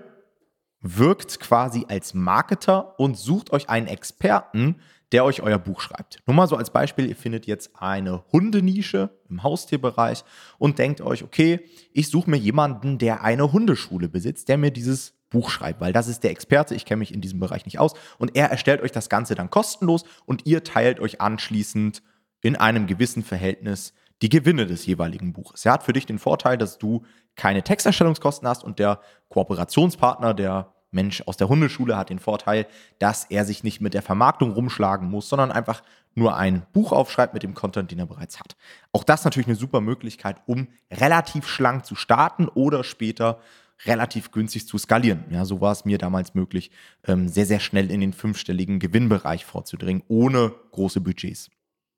wirkt 0.82 1.40
quasi 1.40 1.86
als 1.88 2.16
Marketer 2.16 3.00
und 3.00 3.16
sucht 3.16 3.54
euch 3.54 3.70
einen 3.70 3.86
Experten, 3.86 4.78
der 5.12 5.24
euch 5.24 5.42
euer 5.42 5.60
Buch 5.60 5.80
schreibt. 5.82 6.24
Nur 6.26 6.36
mal 6.36 6.48
so 6.48 6.56
als 6.56 6.72
Beispiel, 6.72 7.08
ihr 7.08 7.16
findet 7.16 7.46
jetzt 7.46 7.72
eine 7.76 8.24
Hundenische 8.32 9.12
im 9.30 9.44
Haustierbereich 9.44 10.24
und 10.58 10.80
denkt 10.80 11.02
euch, 11.02 11.24
okay, 11.24 11.60
ich 11.94 12.10
suche 12.10 12.30
mir 12.30 12.38
jemanden, 12.38 12.98
der 12.98 13.24
eine 13.24 13.52
Hundeschule 13.52 14.10
besitzt, 14.10 14.50
der 14.50 14.58
mir 14.58 14.72
dieses 14.72 15.14
Buch 15.30 15.52
schreibt, 15.52 15.80
weil 15.80 15.94
das 15.94 16.08
ist 16.08 16.24
der 16.24 16.32
Experte, 16.32 16.74
ich 16.74 16.86
kenne 16.86 17.00
mich 17.00 17.14
in 17.14 17.22
diesem 17.22 17.40
Bereich 17.40 17.66
nicht 17.66 17.80
aus 17.80 17.94
und 18.18 18.36
er 18.36 18.50
erstellt 18.50 18.82
euch 18.82 18.92
das 18.92 19.10
Ganze 19.10 19.36
dann 19.36 19.52
kostenlos 19.52 20.06
und 20.26 20.46
ihr 20.48 20.64
teilt 20.64 21.00
euch 21.00 21.22
anschließend 21.22 22.02
in 22.42 22.56
einem 22.56 22.88
gewissen 22.88 23.24
Verhältnis 23.24 23.94
die 24.22 24.30
Gewinne 24.30 24.66
des 24.66 24.86
jeweiligen 24.86 25.34
Buches. 25.34 25.66
Er 25.66 25.74
hat 25.74 25.84
für 25.84 25.94
dich 25.94 26.06
den 26.06 26.20
Vorteil, 26.20 26.58
dass 26.58 26.78
du 26.78 27.04
keine 27.36 27.64
Texterstellungskosten 27.64 28.48
hast 28.48 28.64
und 28.64 28.80
der 28.80 29.00
Kooperationspartner, 29.30 30.34
der 30.34 30.74
Mensch 30.92 31.24
aus 31.26 31.38
der 31.38 31.48
Hundeschule, 31.48 31.98
hat 31.98 32.10
den 32.10 32.20
Vorteil, 32.20 32.68
dass 33.00 33.26
er 33.26 33.46
sich 33.46 33.64
nicht 33.64 33.80
mit 33.80 33.94
der 33.94 34.02
Vermarktung 34.02 34.52
rumschlagen 34.52 35.10
muss, 35.10 35.30
sondern 35.30 35.52
einfach 35.52 35.82
nur 36.14 36.36
ein 36.36 36.66
Buch 36.74 36.92
aufschreibt 36.92 37.34
mit 37.34 37.44
dem 37.44 37.54
Content, 37.54 37.92
den 37.92 38.00
er 38.00 38.06
bereits 38.06 38.40
hat. 38.40 38.58
Auch 38.92 39.06
das 39.06 39.24
natürlich 39.24 39.48
eine 39.48 39.56
super 39.56 39.80
Möglichkeit, 39.80 40.42
um 40.46 40.68
relativ 40.92 41.48
schlank 41.48 41.86
zu 41.86 41.96
starten 41.96 42.50
oder 42.50 42.84
später 42.84 43.40
relativ 43.86 44.32
günstig 44.32 44.68
zu 44.68 44.78
skalieren. 44.78 45.24
Ja, 45.30 45.46
so 45.46 45.62
war 45.62 45.72
es 45.72 45.86
mir 45.86 45.98
damals 45.98 46.36
möglich, 46.36 46.72
ähm, 47.08 47.30
sehr, 47.30 47.46
sehr 47.46 47.60
schnell 47.60 47.90
in 47.90 48.02
den 48.02 48.14
fünfstelligen 48.14 48.80
Gewinnbereich 48.80 49.46
vorzudringen, 49.46 50.04
ohne 50.08 50.54
große 50.72 51.02
Budgets. 51.02 51.50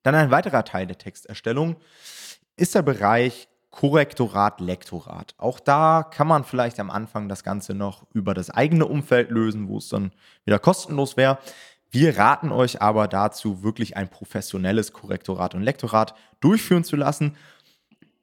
Dann 0.04 0.16
ein 0.16 0.32
weiterer 0.32 0.66
Teil 0.66 0.86
der 0.86 0.98
Texterstellung 0.98 1.78
ist 2.56 2.76
der 2.76 2.82
Bereich 2.82 3.48
Korrektorat, 3.72 4.62
Lektorat. 4.62 5.34
Auch 5.40 5.60
da 5.60 6.04
kann 6.04 6.28
man 6.28 6.44
vielleicht 6.44 6.80
am 6.80 6.92
Anfang 6.92 7.28
das 7.28 7.44
Ganze 7.44 7.74
noch 7.74 8.06
über 8.14 8.36
das 8.36 8.52
eigene 8.52 8.86
Umfeld 8.86 9.32
lösen, 9.32 9.68
wo 9.68 9.80
es 9.80 9.90
dann 9.90 10.12
wieder 10.46 10.60
kostenlos 10.60 11.18
wäre. 11.18 11.40
Wir 11.90 12.18
raten 12.18 12.52
euch 12.52 12.84
aber 12.84 13.08
dazu, 13.08 13.64
wirklich 13.64 13.98
ein 13.98 14.10
professionelles 14.10 14.94
Korrektorat 14.94 15.56
und 15.56 15.64
Lektorat 15.64 16.14
durchführen 16.40 16.84
zu 16.84 16.96
lassen. 16.96 17.36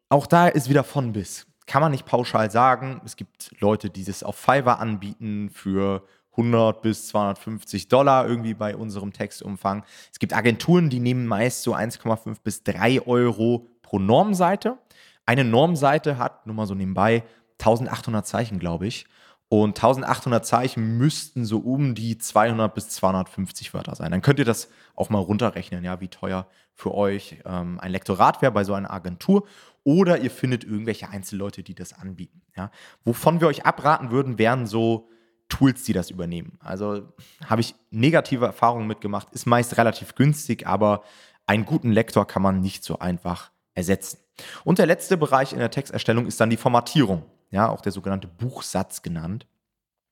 Auch 0.08 0.28
da 0.28 0.46
ist 0.46 0.68
wieder 0.68 0.84
von 0.84 1.12
bis. 1.12 1.46
Kann 1.66 1.82
man 1.82 1.90
nicht 1.90 2.06
pauschal 2.06 2.50
sagen. 2.50 3.00
Es 3.04 3.16
gibt 3.16 3.52
Leute, 3.58 3.90
die 3.90 4.04
das 4.04 4.22
auf 4.22 4.36
Fiverr 4.36 4.78
anbieten 4.78 5.50
für 5.50 6.04
100 6.32 6.82
bis 6.82 7.08
250 7.08 7.88
Dollar 7.88 8.28
irgendwie 8.28 8.54
bei 8.54 8.76
unserem 8.76 9.12
Textumfang. 9.12 9.84
Es 10.12 10.18
gibt 10.18 10.34
Agenturen, 10.34 10.90
die 10.90 11.00
nehmen 11.00 11.26
meist 11.26 11.62
so 11.62 11.74
1,5 11.74 12.36
bis 12.42 12.62
3 12.62 13.06
Euro 13.06 13.66
pro 13.82 13.98
Normseite. 13.98 14.78
Eine 15.26 15.44
Normseite 15.44 16.18
hat, 16.18 16.46
nur 16.46 16.54
mal 16.54 16.66
so 16.66 16.74
nebenbei, 16.74 17.24
1800 17.58 18.26
Zeichen, 18.26 18.58
glaube 18.58 18.86
ich. 18.86 19.06
Und 19.48 19.70
1800 19.70 20.46
Zeichen 20.46 20.96
müssten 20.96 21.44
so 21.44 21.58
um 21.58 21.96
die 21.96 22.18
200 22.18 22.72
bis 22.72 22.88
250 22.90 23.74
Wörter 23.74 23.96
sein. 23.96 24.12
Dann 24.12 24.22
könnt 24.22 24.38
ihr 24.38 24.44
das 24.44 24.68
auch 24.94 25.10
mal 25.10 25.18
runterrechnen, 25.18 25.82
ja, 25.82 26.00
wie 26.00 26.06
teuer 26.06 26.46
für 26.72 26.94
euch 26.94 27.36
ähm, 27.44 27.80
ein 27.80 27.90
Lektorat 27.90 28.42
wäre 28.42 28.52
bei 28.52 28.62
so 28.62 28.74
einer 28.74 28.92
Agentur. 28.92 29.46
Oder 29.82 30.18
ihr 30.18 30.30
findet 30.30 30.62
irgendwelche 30.62 31.08
Einzelleute, 31.08 31.64
die 31.64 31.74
das 31.74 31.92
anbieten. 31.92 32.42
Ja. 32.56 32.70
Wovon 33.04 33.40
wir 33.40 33.48
euch 33.48 33.66
abraten 33.66 34.12
würden, 34.12 34.38
wären 34.38 34.66
so 34.66 35.08
Tools, 35.50 35.84
die 35.84 35.92
das 35.92 36.10
übernehmen. 36.10 36.58
Also 36.60 37.12
habe 37.44 37.60
ich 37.60 37.74
negative 37.90 38.46
Erfahrungen 38.46 38.86
mitgemacht, 38.86 39.28
ist 39.32 39.46
meist 39.46 39.76
relativ 39.76 40.14
günstig, 40.14 40.66
aber 40.66 41.02
einen 41.46 41.66
guten 41.66 41.92
Lektor 41.92 42.26
kann 42.26 42.42
man 42.42 42.60
nicht 42.60 42.82
so 42.84 42.98
einfach 42.98 43.50
ersetzen. 43.74 44.18
Und 44.64 44.78
der 44.78 44.86
letzte 44.86 45.18
Bereich 45.18 45.52
in 45.52 45.58
der 45.58 45.70
Texterstellung 45.70 46.26
ist 46.26 46.40
dann 46.40 46.48
die 46.48 46.56
Formatierung, 46.56 47.24
ja, 47.50 47.68
auch 47.68 47.82
der 47.82 47.92
sogenannte 47.92 48.28
Buchsatz 48.28 49.02
genannt. 49.02 49.46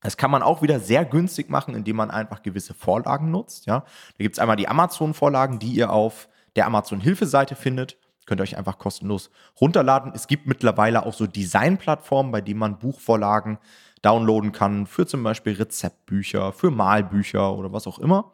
Das 0.01 0.17
kann 0.17 0.31
man 0.31 0.43
auch 0.43 0.63
wieder 0.63 0.79
sehr 0.79 1.05
günstig 1.05 1.49
machen, 1.49 1.75
indem 1.75 1.97
man 1.97 2.11
einfach 2.11 2.43
gewisse 2.43 2.75
Vorlagen 2.75 3.31
nutzt. 3.31 3.67
Ja. 3.67 3.81
Da 3.81 4.23
gibt 4.23 4.37
es 4.37 4.39
einmal 4.39 4.57
die 4.57 4.69
Amazon-Vorlagen, 4.69 5.59
die 5.59 5.73
ihr 5.73 5.91
auf 5.91 6.29
der 6.55 6.67
Amazon-Hilfe-Seite 6.67 7.57
findet. 7.57 7.97
Könnt 8.27 8.41
ihr 8.41 8.45
euch 8.45 8.59
einfach 8.59 8.79
kostenlos 8.79 9.31
runterladen. 9.61 10.13
Es 10.15 10.27
gibt 10.27 10.47
mittlerweile 10.47 11.07
auch 11.07 11.15
so 11.15 11.27
Designplattformen, 11.27 12.31
bei 12.31 12.43
denen 12.43 12.61
man 12.61 12.79
Buchvorlagen 12.79 13.59
downloaden 14.03 14.53
kann 14.53 14.87
für 14.87 15.07
zum 15.07 15.23
Beispiel 15.23 15.55
Rezeptbücher, 15.55 16.53
für 16.53 16.71
Malbücher 16.71 17.55
oder 17.55 17.73
was 17.73 17.87
auch 17.87 17.99
immer. 17.99 18.33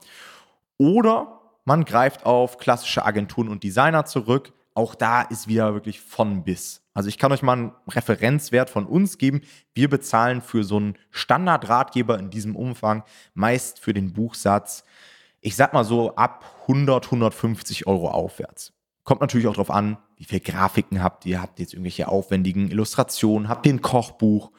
Oder 0.76 1.40
man 1.64 1.84
greift 1.84 2.26
auf 2.26 2.58
klassische 2.58 3.04
Agenturen 3.04 3.48
und 3.48 3.62
Designer 3.62 4.04
zurück. 4.04 4.52
auch 4.76 4.96
da 4.96 5.22
ist 5.22 5.46
wieder 5.46 5.72
wirklich 5.72 6.00
von 6.00 6.42
bis. 6.42 6.82
Also 6.94 7.08
ich 7.08 7.16
kann 7.16 7.30
euch 7.30 7.42
mal 7.42 7.52
einen 7.52 7.72
Referenzwert 7.88 8.70
von 8.70 8.86
uns 8.86 9.18
geben. 9.18 9.42
Wir 9.72 9.88
bezahlen 9.88 10.42
für 10.42 10.64
so 10.64 10.76
einen 10.76 10.96
Standardratgeber 11.10 12.18
in 12.18 12.30
diesem 12.30 12.56
Umfang 12.56 13.04
meist 13.34 13.78
für 13.78 13.94
den 13.94 14.12
Buchsatz, 14.12 14.84
ich 15.40 15.54
sag 15.54 15.74
mal 15.74 15.84
so 15.84 16.16
ab 16.16 16.44
100, 16.62 17.04
150 17.04 17.86
Euro 17.86 18.08
aufwärts. 18.08 18.72
Kommt 19.04 19.20
natürlich 19.20 19.46
auch 19.46 19.52
darauf 19.52 19.70
an, 19.70 19.98
wie 20.16 20.24
viele 20.24 20.40
Grafiken 20.40 21.02
habt 21.02 21.26
ihr, 21.26 21.42
habt 21.42 21.58
ihr 21.58 21.64
jetzt 21.64 21.74
irgendwelche 21.74 22.08
aufwendigen 22.08 22.70
Illustrationen, 22.70 23.48
habt 23.48 23.66
ihr 23.66 23.74
ein 23.74 23.82
Kochbuch 23.82 24.50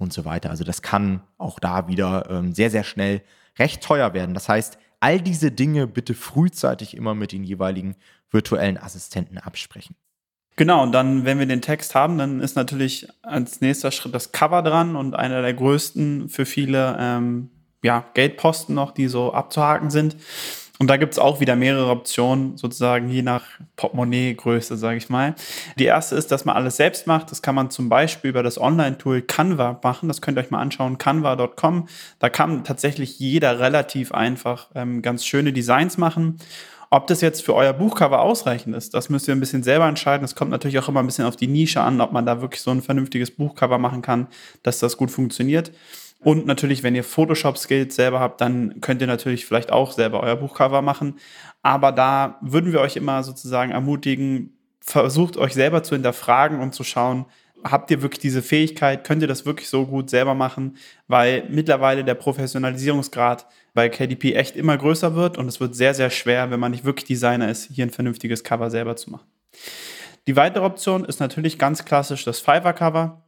und 0.00 0.12
so 0.12 0.24
weiter. 0.24 0.50
Also 0.50 0.64
das 0.64 0.82
kann 0.82 1.22
auch 1.38 1.60
da 1.60 1.86
wieder 1.88 2.28
ähm, 2.30 2.52
sehr, 2.52 2.70
sehr 2.70 2.84
schnell 2.84 3.22
recht 3.58 3.82
teuer 3.82 4.14
werden. 4.14 4.34
Das 4.34 4.48
heißt, 4.48 4.78
all 4.98 5.20
diese 5.20 5.52
Dinge 5.52 5.86
bitte 5.86 6.14
frühzeitig 6.14 6.96
immer 6.96 7.14
mit 7.14 7.32
den 7.32 7.44
jeweiligen 7.44 7.96
virtuellen 8.30 8.78
Assistenten 8.78 9.38
absprechen. 9.38 9.96
Genau, 10.56 10.82
und 10.82 10.92
dann, 10.92 11.24
wenn 11.24 11.38
wir 11.38 11.46
den 11.46 11.62
Text 11.62 11.94
haben, 11.94 12.18
dann 12.18 12.40
ist 12.40 12.56
natürlich 12.56 13.08
als 13.22 13.60
nächster 13.60 13.90
Schritt 13.90 14.14
das 14.14 14.32
Cover 14.32 14.62
dran 14.62 14.96
und 14.96 15.14
einer 15.14 15.42
der 15.42 15.54
größten 15.54 16.28
für 16.28 16.44
viele 16.44 16.96
ähm, 16.98 17.50
ja, 17.82 18.04
Geldposten 18.14 18.74
noch, 18.74 18.90
die 18.90 19.08
so 19.08 19.32
abzuhaken 19.32 19.90
sind. 19.90 20.16
Und 20.80 20.86
da 20.86 20.96
gibt 20.96 21.12
es 21.12 21.18
auch 21.18 21.40
wieder 21.40 21.56
mehrere 21.56 21.90
Optionen, 21.90 22.56
sozusagen 22.56 23.10
je 23.10 23.20
nach 23.20 23.44
Portemonnaie-Größe, 23.76 24.78
sage 24.78 24.96
ich 24.96 25.10
mal. 25.10 25.34
Die 25.78 25.84
erste 25.84 26.16
ist, 26.16 26.32
dass 26.32 26.46
man 26.46 26.56
alles 26.56 26.78
selbst 26.78 27.06
macht. 27.06 27.30
Das 27.30 27.42
kann 27.42 27.54
man 27.54 27.70
zum 27.70 27.90
Beispiel 27.90 28.30
über 28.30 28.42
das 28.42 28.58
Online-Tool 28.58 29.20
Canva 29.20 29.78
machen. 29.82 30.08
Das 30.08 30.22
könnt 30.22 30.38
ihr 30.38 30.40
euch 30.40 30.50
mal 30.50 30.62
anschauen, 30.62 30.96
canva.com. 30.96 31.86
Da 32.18 32.30
kann 32.30 32.64
tatsächlich 32.64 33.18
jeder 33.18 33.60
relativ 33.60 34.12
einfach 34.12 34.70
ähm, 34.74 35.02
ganz 35.02 35.26
schöne 35.26 35.52
Designs 35.52 35.98
machen. 35.98 36.38
Ob 36.88 37.06
das 37.08 37.20
jetzt 37.20 37.44
für 37.44 37.54
euer 37.54 37.74
Buchcover 37.74 38.22
ausreichend 38.22 38.74
ist, 38.74 38.94
das 38.94 39.10
müsst 39.10 39.28
ihr 39.28 39.34
ein 39.34 39.40
bisschen 39.40 39.62
selber 39.62 39.86
entscheiden. 39.86 40.24
Es 40.24 40.34
kommt 40.34 40.50
natürlich 40.50 40.78
auch 40.78 40.88
immer 40.88 41.00
ein 41.00 41.06
bisschen 41.06 41.26
auf 41.26 41.36
die 41.36 41.46
Nische 41.46 41.82
an, 41.82 42.00
ob 42.00 42.12
man 42.12 42.24
da 42.24 42.40
wirklich 42.40 42.62
so 42.62 42.70
ein 42.70 42.80
vernünftiges 42.80 43.30
Buchcover 43.30 43.76
machen 43.76 44.00
kann, 44.00 44.28
dass 44.62 44.78
das 44.78 44.96
gut 44.96 45.10
funktioniert. 45.10 45.72
Und 46.22 46.46
natürlich, 46.46 46.82
wenn 46.82 46.94
ihr 46.94 47.04
Photoshop-Skills 47.04 47.94
selber 47.94 48.20
habt, 48.20 48.40
dann 48.40 48.80
könnt 48.80 49.00
ihr 49.00 49.06
natürlich 49.06 49.46
vielleicht 49.46 49.72
auch 49.72 49.92
selber 49.92 50.22
euer 50.22 50.36
Buchcover 50.36 50.82
machen. 50.82 51.18
Aber 51.62 51.92
da 51.92 52.38
würden 52.42 52.72
wir 52.72 52.80
euch 52.80 52.96
immer 52.96 53.22
sozusagen 53.22 53.72
ermutigen, 53.72 54.56
versucht 54.80 55.36
euch 55.36 55.54
selber 55.54 55.82
zu 55.82 55.94
hinterfragen 55.94 56.60
und 56.60 56.74
zu 56.74 56.84
schauen, 56.84 57.26
habt 57.64 57.90
ihr 57.90 58.02
wirklich 58.02 58.20
diese 58.20 58.42
Fähigkeit, 58.42 59.04
könnt 59.04 59.22
ihr 59.22 59.28
das 59.28 59.46
wirklich 59.46 59.68
so 59.68 59.86
gut 59.86 60.10
selber 60.10 60.34
machen, 60.34 60.76
weil 61.08 61.44
mittlerweile 61.48 62.04
der 62.04 62.14
Professionalisierungsgrad 62.14 63.46
bei 63.74 63.88
KDP 63.88 64.34
echt 64.34 64.56
immer 64.56 64.76
größer 64.76 65.14
wird 65.14 65.38
und 65.38 65.46
es 65.48 65.60
wird 65.60 65.74
sehr, 65.74 65.94
sehr 65.94 66.10
schwer, 66.10 66.50
wenn 66.50 66.60
man 66.60 66.72
nicht 66.72 66.84
wirklich 66.84 67.06
Designer 67.06 67.50
ist, 67.50 67.70
hier 67.70 67.84
ein 67.84 67.90
vernünftiges 67.90 68.44
Cover 68.44 68.70
selber 68.70 68.96
zu 68.96 69.10
machen. 69.10 69.26
Die 70.26 70.36
weitere 70.36 70.64
Option 70.64 71.04
ist 71.04 71.20
natürlich 71.20 71.58
ganz 71.58 71.84
klassisch 71.84 72.24
das 72.24 72.40
Fiverr-Cover. 72.40 73.22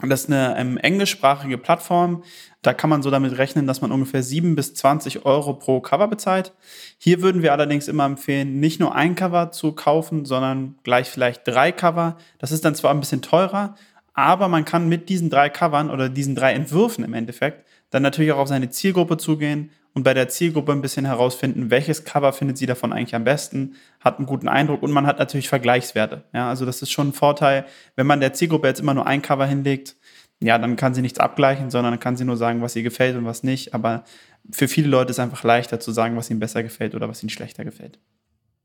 Das 0.00 0.22
ist 0.22 0.30
eine 0.30 0.56
ähm, 0.58 0.78
englischsprachige 0.78 1.58
Plattform. 1.58 2.24
Da 2.62 2.72
kann 2.72 2.88
man 2.88 3.02
so 3.02 3.10
damit 3.10 3.36
rechnen, 3.36 3.66
dass 3.66 3.82
man 3.82 3.92
ungefähr 3.92 4.22
7 4.22 4.56
bis 4.56 4.74
20 4.74 5.26
Euro 5.26 5.54
pro 5.54 5.80
Cover 5.80 6.08
bezahlt. 6.08 6.54
Hier 6.96 7.20
würden 7.20 7.42
wir 7.42 7.52
allerdings 7.52 7.88
immer 7.88 8.06
empfehlen, 8.06 8.58
nicht 8.58 8.80
nur 8.80 8.94
ein 8.94 9.14
Cover 9.14 9.52
zu 9.52 9.72
kaufen, 9.72 10.24
sondern 10.24 10.76
gleich 10.82 11.10
vielleicht 11.10 11.46
drei 11.46 11.72
Cover. 11.72 12.16
Das 12.38 12.52
ist 12.52 12.64
dann 12.64 12.74
zwar 12.74 12.92
ein 12.92 13.00
bisschen 13.00 13.22
teurer, 13.22 13.74
aber 14.14 14.48
man 14.48 14.64
kann 14.64 14.88
mit 14.88 15.08
diesen 15.08 15.28
drei 15.28 15.50
Covern 15.50 15.90
oder 15.90 16.08
diesen 16.08 16.34
drei 16.34 16.52
Entwürfen 16.54 17.04
im 17.04 17.14
Endeffekt 17.14 17.66
dann 17.92 18.02
natürlich 18.02 18.32
auch 18.32 18.38
auf 18.38 18.48
seine 18.48 18.70
Zielgruppe 18.70 19.18
zugehen 19.18 19.70
und 19.94 20.04
bei 20.04 20.14
der 20.14 20.28
Zielgruppe 20.28 20.72
ein 20.72 20.80
bisschen 20.80 21.04
herausfinden, 21.04 21.70
welches 21.70 22.04
Cover 22.04 22.32
findet 22.32 22.58
sie 22.58 22.66
davon 22.66 22.92
eigentlich 22.92 23.14
am 23.14 23.24
besten, 23.24 23.74
hat 24.00 24.18
einen 24.18 24.26
guten 24.26 24.48
Eindruck 24.48 24.82
und 24.82 24.90
man 24.90 25.06
hat 25.06 25.18
natürlich 25.18 25.48
Vergleichswerte. 25.48 26.24
Ja, 26.32 26.48
also 26.48 26.64
das 26.64 26.82
ist 26.82 26.90
schon 26.90 27.08
ein 27.08 27.12
Vorteil, 27.12 27.66
wenn 27.96 28.06
man 28.06 28.20
der 28.20 28.32
Zielgruppe 28.32 28.68
jetzt 28.68 28.80
immer 28.80 28.94
nur 28.94 29.06
ein 29.06 29.22
Cover 29.22 29.46
hinlegt, 29.46 29.96
ja, 30.40 30.58
dann 30.58 30.76
kann 30.76 30.94
sie 30.94 31.02
nichts 31.02 31.20
abgleichen, 31.20 31.70
sondern 31.70 32.00
kann 32.00 32.16
sie 32.16 32.24
nur 32.24 32.36
sagen, 32.36 32.62
was 32.62 32.74
ihr 32.74 32.82
gefällt 32.82 33.16
und 33.16 33.24
was 33.24 33.42
nicht. 33.44 33.74
Aber 33.74 34.04
für 34.50 34.66
viele 34.66 34.88
Leute 34.88 35.10
ist 35.10 35.18
es 35.18 35.22
einfach 35.22 35.44
leichter 35.44 35.78
zu 35.78 35.92
sagen, 35.92 36.16
was 36.16 36.30
ihnen 36.30 36.40
besser 36.40 36.62
gefällt 36.62 36.94
oder 36.94 37.08
was 37.08 37.22
ihnen 37.22 37.30
schlechter 37.30 37.64
gefällt. 37.64 37.98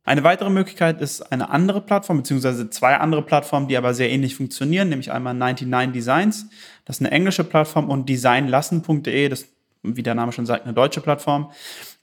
Eine 0.04 0.24
weitere 0.24 0.50
Möglichkeit 0.50 1.02
ist 1.02 1.34
eine 1.34 1.50
andere 1.50 1.82
Plattform, 1.82 2.18
beziehungsweise 2.18 2.70
zwei 2.70 2.96
andere 2.96 3.22
Plattformen, 3.22 3.68
die 3.68 3.76
aber 3.76 3.94
sehr 3.94 4.10
ähnlich 4.10 4.36
funktionieren, 4.36 4.88
nämlich 4.88 5.12
einmal 5.12 5.34
99 5.34 5.92
Designs, 5.92 6.50
das 6.86 6.96
ist 6.96 7.02
eine 7.02 7.12
englische 7.12 7.44
Plattform, 7.44 7.90
und 7.90 8.08
designlassen.de, 8.08 9.28
das 9.28 9.48
wie 9.84 10.04
der 10.04 10.16
Name 10.16 10.32
schon 10.32 10.46
sagt, 10.46 10.66
eine 10.66 10.74
deutsche 10.74 11.02
Plattform. 11.02 11.52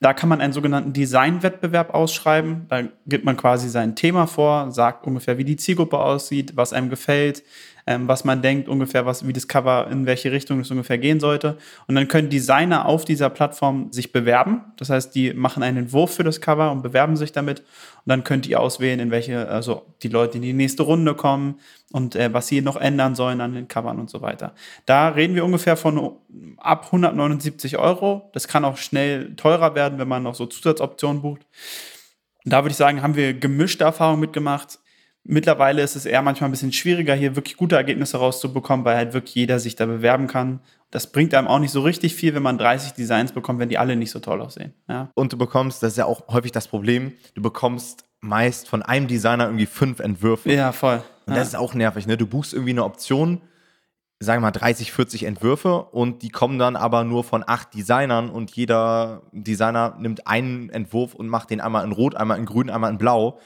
Da 0.00 0.12
kann 0.12 0.28
man 0.28 0.40
einen 0.40 0.52
sogenannten 0.52 0.92
Designwettbewerb 0.92 1.94
ausschreiben. 1.94 2.66
Da 2.68 2.82
gibt 3.06 3.24
man 3.24 3.36
quasi 3.36 3.68
sein 3.68 3.96
Thema 3.96 4.26
vor, 4.26 4.70
sagt 4.70 5.06
ungefähr, 5.06 5.38
wie 5.38 5.44
die 5.44 5.56
Zielgruppe 5.56 5.98
aussieht, 5.98 6.56
was 6.56 6.72
einem 6.72 6.90
gefällt, 6.90 7.42
ähm, 7.86 8.08
was 8.08 8.24
man 8.24 8.40
denkt, 8.40 8.68
ungefähr, 8.68 9.04
was, 9.04 9.26
wie 9.26 9.32
das 9.32 9.46
Cover, 9.46 9.88
in 9.90 10.06
welche 10.06 10.32
Richtung 10.32 10.60
es 10.60 10.70
ungefähr 10.70 10.98
gehen 10.98 11.20
sollte. 11.20 11.58
Und 11.86 11.94
dann 11.94 12.08
können 12.08 12.30
Designer 12.30 12.86
auf 12.86 13.04
dieser 13.04 13.28
Plattform 13.28 13.92
sich 13.92 14.12
bewerben. 14.12 14.62
Das 14.78 14.88
heißt, 14.88 15.14
die 15.14 15.34
machen 15.34 15.62
einen 15.62 15.76
Entwurf 15.76 16.14
für 16.14 16.24
das 16.24 16.40
Cover 16.40 16.72
und 16.72 16.82
bewerben 16.82 17.16
sich 17.16 17.32
damit. 17.32 17.60
Und 17.60 18.06
dann 18.06 18.24
könnt 18.24 18.46
ihr 18.46 18.60
auswählen, 18.60 19.00
in 19.00 19.10
welche, 19.10 19.48
also 19.48 19.82
die 20.02 20.08
Leute 20.08 20.36
in 20.36 20.42
die 20.42 20.52
nächste 20.54 20.82
Runde 20.82 21.14
kommen 21.14 21.56
und 21.92 22.16
äh, 22.16 22.32
was 22.32 22.48
sie 22.48 22.62
noch 22.62 22.76
ändern 22.76 23.14
sollen 23.14 23.40
an 23.40 23.54
den 23.54 23.68
Covern 23.68 23.98
und 24.00 24.08
so 24.08 24.22
weiter. 24.22 24.54
Da 24.86 25.08
reden 25.08 25.34
wir 25.34 25.44
ungefähr 25.44 25.76
von 25.76 26.12
ab 26.56 26.86
179 26.86 27.78
Euro. 27.78 28.30
Das 28.32 28.48
kann 28.48 28.64
auch 28.64 28.78
schnell 28.78 29.36
teurer 29.36 29.74
werden, 29.74 29.98
wenn 29.98 30.08
man 30.08 30.22
noch 30.22 30.34
so 30.34 30.46
Zusatzoptionen 30.46 31.20
bucht. 31.20 31.46
Da 32.44 32.62
würde 32.62 32.72
ich 32.72 32.76
sagen, 32.76 33.02
haben 33.02 33.16
wir 33.16 33.34
gemischte 33.34 33.84
Erfahrungen 33.84 34.20
mitgemacht. 34.20 34.78
Mittlerweile 35.26 35.82
ist 35.82 35.96
es 35.96 36.04
eher 36.04 36.20
manchmal 36.20 36.48
ein 36.48 36.52
bisschen 36.52 36.72
schwieriger, 36.72 37.14
hier 37.14 37.34
wirklich 37.34 37.56
gute 37.56 37.76
Ergebnisse 37.76 38.18
rauszubekommen, 38.18 38.84
weil 38.84 38.96
halt 38.96 39.14
wirklich 39.14 39.34
jeder 39.34 39.58
sich 39.58 39.74
da 39.74 39.86
bewerben 39.86 40.26
kann. 40.26 40.60
Das 40.90 41.10
bringt 41.10 41.34
einem 41.34 41.48
auch 41.48 41.58
nicht 41.58 41.70
so 41.70 41.80
richtig 41.80 42.14
viel, 42.14 42.34
wenn 42.34 42.42
man 42.42 42.58
30 42.58 42.92
Designs 42.92 43.32
bekommt, 43.32 43.58
wenn 43.58 43.70
die 43.70 43.78
alle 43.78 43.96
nicht 43.96 44.10
so 44.10 44.18
toll 44.18 44.42
aussehen. 44.42 44.74
Ja. 44.86 45.08
Und 45.14 45.32
du 45.32 45.38
bekommst, 45.38 45.82
das 45.82 45.92
ist 45.92 45.98
ja 45.98 46.04
auch 46.04 46.28
häufig 46.28 46.52
das 46.52 46.68
Problem, 46.68 47.14
du 47.34 47.40
bekommst 47.40 48.04
meist 48.20 48.68
von 48.68 48.82
einem 48.82 49.08
Designer 49.08 49.46
irgendwie 49.46 49.66
fünf 49.66 50.00
Entwürfe. 50.00 50.52
Ja, 50.52 50.72
voll. 50.72 51.02
Und 51.26 51.32
ja. 51.32 51.38
das 51.38 51.48
ist 51.48 51.56
auch 51.56 51.74
nervig, 51.74 52.06
ne? 52.06 52.16
Du 52.16 52.26
buchst 52.26 52.52
irgendwie 52.52 52.72
eine 52.72 52.84
Option, 52.84 53.40
sagen 54.20 54.42
wir 54.42 54.48
mal 54.48 54.50
30, 54.50 54.92
40 54.92 55.24
Entwürfe 55.24 55.84
und 55.84 56.22
die 56.22 56.28
kommen 56.28 56.58
dann 56.58 56.76
aber 56.76 57.04
nur 57.04 57.24
von 57.24 57.44
acht 57.46 57.74
Designern 57.74 58.30
und 58.30 58.50
jeder 58.50 59.22
Designer 59.32 59.96
nimmt 59.98 60.26
einen 60.26 60.70
Entwurf 60.70 61.14
und 61.14 61.28
macht 61.28 61.50
den 61.50 61.60
einmal 61.60 61.84
in 61.84 61.92
Rot, 61.92 62.14
einmal 62.14 62.38
in 62.38 62.46
Grün, 62.46 62.70
einmal 62.70 62.90
in 62.90 62.98
Blau 62.98 63.38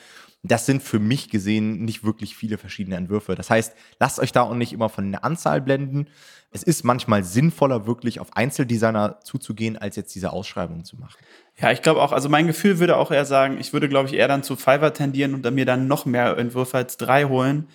das 0.43 0.67
sind 0.67 0.83
für 0.83 0.99
mich 0.99 1.31
gesehen 1.31 1.85
nicht 1.85 2.05
wirklich 2.05 2.37
viele 2.37 2.59
verschiedene 2.59 2.97
Entwürfe. 2.97 3.35
Das 3.35 3.51
heißt, 3.51 3.75
lasst 3.99 4.21
euch 4.21 4.33
da 4.33 4.43
auch 4.43 4.55
nicht 4.55 4.73
immer 4.73 4.89
von 4.89 5.11
der 5.11 5.25
Anzahl 5.25 5.61
blenden. 5.61 6.07
Es 6.51 6.63
ist 6.63 6.85
manchmal 6.85 7.25
sinnvoller, 7.25 7.87
wirklich 7.87 8.21
auf 8.21 8.37
Einzeldesigner 8.37 9.21
zuzugehen, 9.23 9.77
als 9.77 9.97
jetzt 9.97 10.15
diese 10.15 10.33
Ausschreibung 10.33 10.85
zu 10.85 10.97
machen. 10.97 11.19
Ja, 11.61 11.73
ich 11.73 11.83
glaube 11.83 12.01
auch, 12.01 12.13
also 12.13 12.29
mein 12.29 12.47
Gefühl 12.47 12.79
würde 12.79 12.97
auch 12.97 13.11
eher 13.11 13.25
sagen, 13.25 13.59
ich 13.59 13.73
würde, 13.73 13.89
glaube 13.89 14.09
ich, 14.09 14.15
eher 14.15 14.29
dann 14.29 14.43
zu 14.43 14.57
Fiverr 14.57 14.95
tendieren 14.95 15.35
und 15.35 15.43
dann 15.43 15.55
mir 15.55 15.67
dann 15.67 15.89
noch 15.89 16.07
mehr 16.07 16.39
Entwürfe 16.39 16.77
als 16.77 16.97
drei 16.97 17.25
holen 17.25 17.67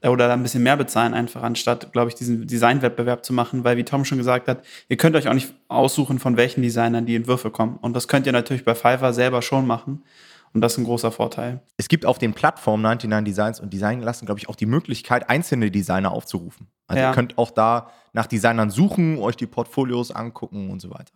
äh, 0.00 0.08
oder 0.08 0.28
dann 0.28 0.40
ein 0.40 0.42
bisschen 0.44 0.62
mehr 0.62 0.76
bezahlen, 0.76 1.14
einfach 1.14 1.42
anstatt, 1.42 1.92
glaube 1.92 2.08
ich, 2.08 2.14
diesen 2.14 2.46
Designwettbewerb 2.46 3.24
zu 3.24 3.32
machen, 3.32 3.64
weil 3.64 3.76
wie 3.76 3.84
Tom 3.84 4.04
schon 4.04 4.18
gesagt 4.18 4.48
hat, 4.48 4.64
ihr 4.88 4.96
könnt 4.96 5.16
euch 5.16 5.28
auch 5.28 5.34
nicht 5.34 5.52
aussuchen, 5.68 6.20
von 6.20 6.36
welchen 6.36 6.62
Designern 6.62 7.04
die 7.04 7.16
Entwürfe 7.16 7.50
kommen. 7.50 7.78
Und 7.82 7.94
das 7.94 8.06
könnt 8.06 8.26
ihr 8.26 8.32
natürlich 8.32 8.64
bei 8.64 8.76
Fiverr 8.76 9.12
selber 9.12 9.42
schon 9.42 9.66
machen. 9.66 10.04
Und 10.54 10.60
das 10.60 10.72
ist 10.72 10.78
ein 10.78 10.84
großer 10.84 11.10
Vorteil. 11.10 11.62
Es 11.78 11.88
gibt 11.88 12.04
auf 12.04 12.18
den 12.18 12.34
Plattformen 12.34 12.82
99 12.82 13.24
Designs 13.24 13.60
und 13.60 13.72
Design 13.72 14.00
lassen, 14.02 14.26
glaube 14.26 14.38
ich, 14.38 14.48
auch 14.48 14.56
die 14.56 14.66
Möglichkeit, 14.66 15.30
einzelne 15.30 15.70
Designer 15.70 16.12
aufzurufen. 16.12 16.68
Also 16.86 17.00
ja. 17.00 17.10
ihr 17.10 17.14
könnt 17.14 17.38
auch 17.38 17.50
da 17.50 17.90
nach 18.12 18.26
Designern 18.26 18.68
suchen, 18.68 19.18
euch 19.18 19.36
die 19.36 19.46
Portfolios 19.46 20.10
angucken 20.10 20.70
und 20.70 20.80
so 20.80 20.90
weiter. 20.90 21.12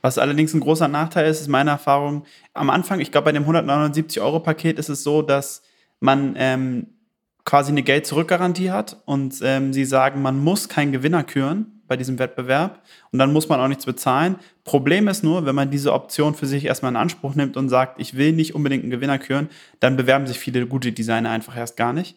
Was 0.00 0.16
allerdings 0.16 0.54
ein 0.54 0.60
großer 0.60 0.88
Nachteil 0.88 1.28
ist, 1.28 1.42
ist 1.42 1.48
meine 1.48 1.70
Erfahrung. 1.70 2.24
Am 2.54 2.70
Anfang, 2.70 3.00
ich 3.00 3.12
glaube, 3.12 3.26
bei 3.26 3.32
dem 3.32 3.44
179-Euro-Paket 3.44 4.78
ist 4.78 4.88
es 4.88 5.02
so, 5.02 5.20
dass 5.20 5.62
man 6.00 6.34
ähm, 6.38 6.86
quasi 7.44 7.72
eine 7.72 7.82
Geld-Zurück-Garantie 7.82 8.70
hat 8.70 9.02
und 9.04 9.40
ähm, 9.42 9.74
sie 9.74 9.84
sagen, 9.84 10.22
man 10.22 10.42
muss 10.42 10.70
keinen 10.70 10.92
Gewinner 10.92 11.24
küren 11.24 11.79
bei 11.90 11.96
diesem 11.96 12.20
Wettbewerb 12.20 12.80
und 13.10 13.18
dann 13.18 13.32
muss 13.32 13.48
man 13.48 13.58
auch 13.58 13.66
nichts 13.66 13.84
bezahlen. 13.84 14.36
Problem 14.62 15.08
ist 15.08 15.24
nur, 15.24 15.44
wenn 15.44 15.56
man 15.56 15.72
diese 15.72 15.92
Option 15.92 16.36
für 16.36 16.46
sich 16.46 16.64
erstmal 16.64 16.92
in 16.92 16.96
Anspruch 16.96 17.34
nimmt 17.34 17.56
und 17.56 17.68
sagt, 17.68 18.00
ich 18.00 18.16
will 18.16 18.32
nicht 18.32 18.54
unbedingt 18.54 18.84
einen 18.84 18.92
Gewinner 18.92 19.18
küren, 19.18 19.48
dann 19.80 19.96
bewerben 19.96 20.28
sich 20.28 20.38
viele 20.38 20.68
gute 20.68 20.92
Designer 20.92 21.30
einfach 21.30 21.56
erst 21.56 21.76
gar 21.76 21.92
nicht. 21.92 22.16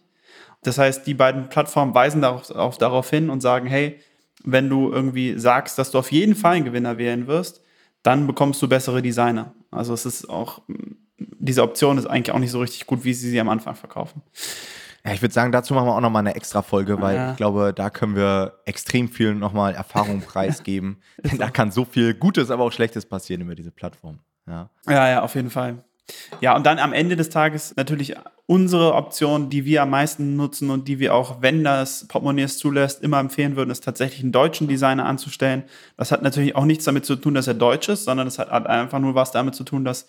Das 0.62 0.78
heißt, 0.78 1.08
die 1.08 1.16
beiden 1.16 1.50
Plattformen 1.50 1.96
weisen 1.96 2.22
darauf, 2.22 2.52
auf, 2.52 2.78
darauf 2.78 3.10
hin 3.10 3.32
und 3.32 3.42
sagen, 3.42 3.68
hey, 3.68 4.00
wenn 4.44 4.70
du 4.70 4.92
irgendwie 4.92 5.40
sagst, 5.40 5.80
dass 5.80 5.90
du 5.90 5.98
auf 5.98 6.12
jeden 6.12 6.36
Fall 6.36 6.58
einen 6.58 6.66
Gewinner 6.66 7.00
wählen 7.00 7.26
wirst, 7.26 7.64
dann 8.04 8.28
bekommst 8.28 8.62
du 8.62 8.70
bessere 8.70 9.02
Designer. 9.02 9.56
Also 9.72 9.96
es 9.96 10.06
ist 10.06 10.30
auch, 10.30 10.62
diese 11.18 11.64
Option 11.64 11.98
ist 11.98 12.06
eigentlich 12.06 12.32
auch 12.32 12.40
nicht 12.40 12.52
so 12.52 12.60
richtig 12.60 12.86
gut, 12.86 13.04
wie 13.04 13.14
sie 13.14 13.32
sie 13.32 13.40
am 13.40 13.50
Anfang 13.50 13.74
verkaufen. 13.74 14.22
Ja, 15.06 15.12
ich 15.12 15.22
würde 15.22 15.34
sagen, 15.34 15.52
dazu 15.52 15.74
machen 15.74 15.88
wir 15.88 15.96
auch 15.96 16.02
nochmal 16.02 16.22
eine 16.22 16.36
extra 16.36 16.62
Folge, 16.62 17.02
weil 17.02 17.16
ja. 17.16 17.32
ich 17.32 17.38
glaube, 17.38 17.74
da 17.76 17.90
können 17.90 18.16
wir 18.16 18.60
extrem 18.66 19.10
viel 19.10 19.36
nochmal 19.36 19.76
Erfahrung 19.76 20.22
preisgeben. 20.26 21.02
Denn 21.18 21.38
da 21.38 21.50
kann 21.50 21.72
so 21.72 21.84
viel 21.84 22.14
Gutes, 22.14 22.50
aber 22.52 22.64
auch 22.64 22.72
Schlechtes 22.72 23.06
passieren 23.06 23.42
über 23.42 23.56
diese 23.56 23.72
Plattform. 23.72 24.20
Ja. 24.48 24.70
ja, 24.88 25.10
ja, 25.10 25.22
auf 25.22 25.36
jeden 25.36 25.50
Fall. 25.50 25.84
Ja, 26.42 26.56
und 26.56 26.66
dann 26.66 26.80
am 26.80 26.92
Ende 26.92 27.16
des 27.16 27.30
Tages 27.30 27.74
natürlich 27.78 28.16
unsere 28.46 28.94
Option, 28.96 29.50
die 29.50 29.64
wir 29.64 29.82
am 29.82 29.92
meisten 29.92 30.36
nutzen 30.36 30.70
und 30.70 30.90
die 30.90 31.00
wir 31.00 31.16
auch, 31.16 31.42
wenn 31.42 31.64
das 31.64 32.08
Portemonnaie 32.10 32.44
es 32.44 32.58
zulässt, 32.58 33.02
immer 33.02 33.20
empfehlen 33.20 33.56
würden, 33.56 33.72
ist 33.72 33.86
tatsächlich 33.86 34.22
einen 34.22 34.34
deutschen 34.34 34.68
Designer 34.68 35.06
anzustellen. 35.06 35.64
Das 35.96 36.12
hat 36.12 36.22
natürlich 36.22 36.56
auch 36.56 36.66
nichts 36.66 36.84
damit 36.84 37.06
zu 37.06 37.16
tun, 37.16 37.36
dass 37.36 37.48
er 37.48 37.54
deutsch 37.54 37.88
ist, 37.88 38.04
sondern 38.04 38.28
es 38.28 38.38
hat 38.38 38.52
einfach 38.52 39.00
nur 39.00 39.16
was 39.16 39.32
damit 39.32 39.56
zu 39.56 39.64
tun, 39.64 39.86
dass 39.86 40.08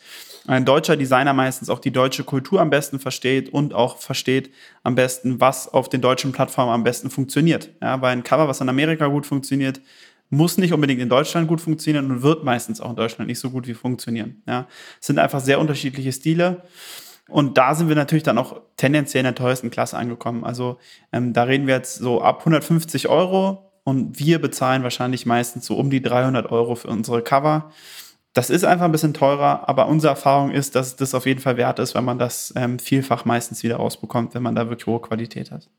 ein 0.49 0.65
deutscher 0.65 0.97
Designer 0.97 1.33
meistens 1.33 1.71
auch 1.71 1.79
die 1.79 1.93
deutsche 1.93 2.25
Kultur 2.25 2.61
am 2.61 2.71
besten 2.71 2.99
versteht 2.99 3.51
und 3.51 3.73
auch 3.73 3.99
versteht 3.99 4.51
am 4.83 4.97
besten, 4.97 5.41
was 5.41 5.73
auf 5.73 5.89
den 5.89 6.01
deutschen 6.01 6.33
Plattformen 6.33 6.73
am 6.73 6.83
besten 6.83 7.11
funktioniert. 7.11 7.71
Ja, 7.81 8.03
weil 8.03 8.13
ein 8.13 8.25
Cover, 8.25 8.49
was 8.49 8.61
in 8.61 8.69
Amerika 8.69 9.07
gut 9.07 9.27
funktioniert, 9.27 9.81
muss 10.31 10.59
nicht 10.59 10.73
unbedingt 10.73 11.01
in 11.01 11.09
Deutschland 11.09 11.49
gut 11.49 11.61
funktionieren 11.61 12.11
und 12.11 12.23
wird 12.23 12.45
meistens 12.45 12.81
auch 12.81 12.91
in 12.91 12.97
Deutschland 12.97 13.29
nicht 13.29 13.39
so 13.39 13.51
gut 13.51 13.67
wie 13.67 13.75
funktionieren. 13.75 14.43
Ja, 14.47 14.67
es 15.01 15.07
sind 15.07 15.19
einfach 15.19 15.41
sehr 15.41 15.61
unterschiedliche 15.61 16.13
Stile. 16.13 16.63
Und 17.29 17.57
da 17.57 17.75
sind 17.75 17.89
wir 17.89 17.97
natürlich 17.97 18.23
dann 18.23 18.37
auch 18.37 18.61
tendenziell 18.77 19.21
in 19.21 19.25
der 19.25 19.35
teuersten 19.35 19.71
Klasse 19.71 19.97
angekommen. 19.97 20.45
Also 20.45 20.79
ähm, 21.13 21.33
da 21.33 21.45
reden 21.45 21.67
wir 21.67 21.75
jetzt 21.75 21.97
so 21.97 22.21
ab 22.21 22.41
150 22.41 23.09
Euro 23.09 23.71
und 23.85 24.19
wir 24.19 24.41
bezahlen 24.41 24.83
wahrscheinlich 24.83 25.25
meistens 25.25 25.67
so 25.67 25.77
um 25.77 25.91
die 25.91 26.03
300 26.03 26.51
Euro 26.51 26.75
für 26.75 26.89
unsere 26.89 27.23
Cover. 27.23 27.71
Das 28.35 28.51
ist 28.51 28.65
einfach 28.65 28.87
ein 28.87 28.93
bisschen 28.93 29.15
teurer, 29.15 29.69
aber 29.69 29.87
unsere 29.87 30.11
Erfahrung 30.11 30.51
ist, 30.51 30.75
dass 30.75 30.97
das 30.97 31.15
auf 31.15 31.25
jeden 31.25 31.41
Fall 31.41 31.57
wert 31.57 31.79
ist, 31.79 31.95
wenn 31.95 32.05
man 32.05 32.19
das 32.19 32.53
ähm, 32.57 32.79
vielfach 32.79 33.25
meistens 33.25 33.63
wieder 33.63 33.77
rausbekommt, 33.77 34.35
wenn 34.35 34.43
man 34.43 34.57
da 34.57 34.69
wirklich 34.69 34.87
hohe 34.87 35.01
Qualität 35.01 35.51
hat. 35.51 35.71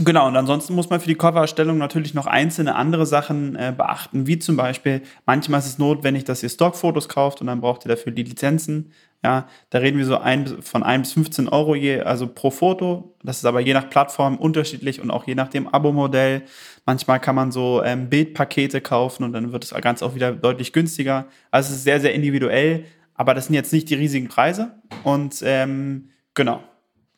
Genau, 0.00 0.28
und 0.28 0.36
ansonsten 0.36 0.76
muss 0.76 0.90
man 0.90 1.00
für 1.00 1.08
die 1.08 1.16
Covererstellung 1.16 1.76
natürlich 1.76 2.14
noch 2.14 2.26
einzelne 2.26 2.76
andere 2.76 3.04
Sachen 3.04 3.56
äh, 3.56 3.74
beachten, 3.76 4.28
wie 4.28 4.38
zum 4.38 4.56
Beispiel, 4.56 5.02
manchmal 5.26 5.58
ist 5.58 5.66
es 5.66 5.78
notwendig, 5.78 6.22
dass 6.22 6.40
ihr 6.44 6.48
Stockfotos 6.48 7.08
kauft 7.08 7.40
und 7.40 7.48
dann 7.48 7.60
braucht 7.60 7.84
ihr 7.84 7.88
dafür 7.88 8.12
die 8.12 8.22
Lizenzen. 8.22 8.92
Ja, 9.24 9.48
da 9.70 9.78
reden 9.78 9.98
wir 9.98 10.04
so 10.04 10.16
ein, 10.16 10.62
von 10.62 10.84
1 10.84 11.08
bis 11.08 11.12
15 11.14 11.48
Euro 11.48 11.74
je, 11.74 12.02
also 12.02 12.28
pro 12.28 12.52
Foto. 12.52 13.16
Das 13.24 13.38
ist 13.38 13.44
aber 13.44 13.58
je 13.58 13.74
nach 13.74 13.90
Plattform 13.90 14.36
unterschiedlich 14.36 15.00
und 15.00 15.10
auch 15.10 15.26
je 15.26 15.34
nach 15.34 15.48
dem 15.48 15.66
Abo-Modell. 15.66 16.42
Manchmal 16.86 17.18
kann 17.18 17.34
man 17.34 17.50
so 17.50 17.82
ähm, 17.82 18.08
Bildpakete 18.08 18.80
kaufen 18.80 19.24
und 19.24 19.32
dann 19.32 19.50
wird 19.50 19.64
es 19.64 19.70
ganz 19.70 20.04
auch 20.04 20.14
wieder 20.14 20.30
deutlich 20.30 20.72
günstiger. 20.72 21.26
Also 21.50 21.70
es 21.70 21.78
ist 21.78 21.84
sehr, 21.84 22.00
sehr 22.00 22.14
individuell, 22.14 22.84
aber 23.14 23.34
das 23.34 23.46
sind 23.46 23.56
jetzt 23.56 23.72
nicht 23.72 23.90
die 23.90 23.96
riesigen 23.96 24.28
Preise. 24.28 24.76
Und 25.02 25.42
ähm, 25.44 26.10
genau. 26.34 26.62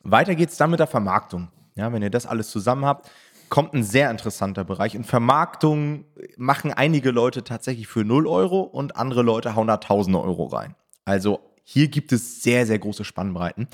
Weiter 0.01 0.33
geht's 0.33 0.57
dann 0.57 0.71
mit 0.71 0.79
der 0.79 0.87
Vermarktung. 0.87 1.49
Ja, 1.75 1.91
wenn 1.93 2.01
ihr 2.01 2.09
das 2.09 2.25
alles 2.25 2.49
zusammen 2.49 2.85
habt, 2.85 3.09
kommt 3.49 3.73
ein 3.73 3.83
sehr 3.83 4.09
interessanter 4.09 4.63
Bereich. 4.63 4.95
In 4.95 5.03
Vermarktung 5.03 6.05
machen 6.37 6.71
einige 6.71 7.11
Leute 7.11 7.43
tatsächlich 7.43 7.87
für 7.87 8.05
0 8.05 8.27
Euro 8.27 8.61
und 8.61 8.95
andere 8.95 9.23
Leute 9.23 9.55
hauen 9.55 9.67
da 9.67 9.77
tausende 9.77 10.21
Euro 10.21 10.45
rein. 10.45 10.75
Also 11.05 11.39
hier 11.63 11.87
gibt 11.89 12.11
es 12.11 12.41
sehr, 12.43 12.65
sehr 12.65 12.79
große 12.79 13.03
Spannbreiten. 13.03 13.67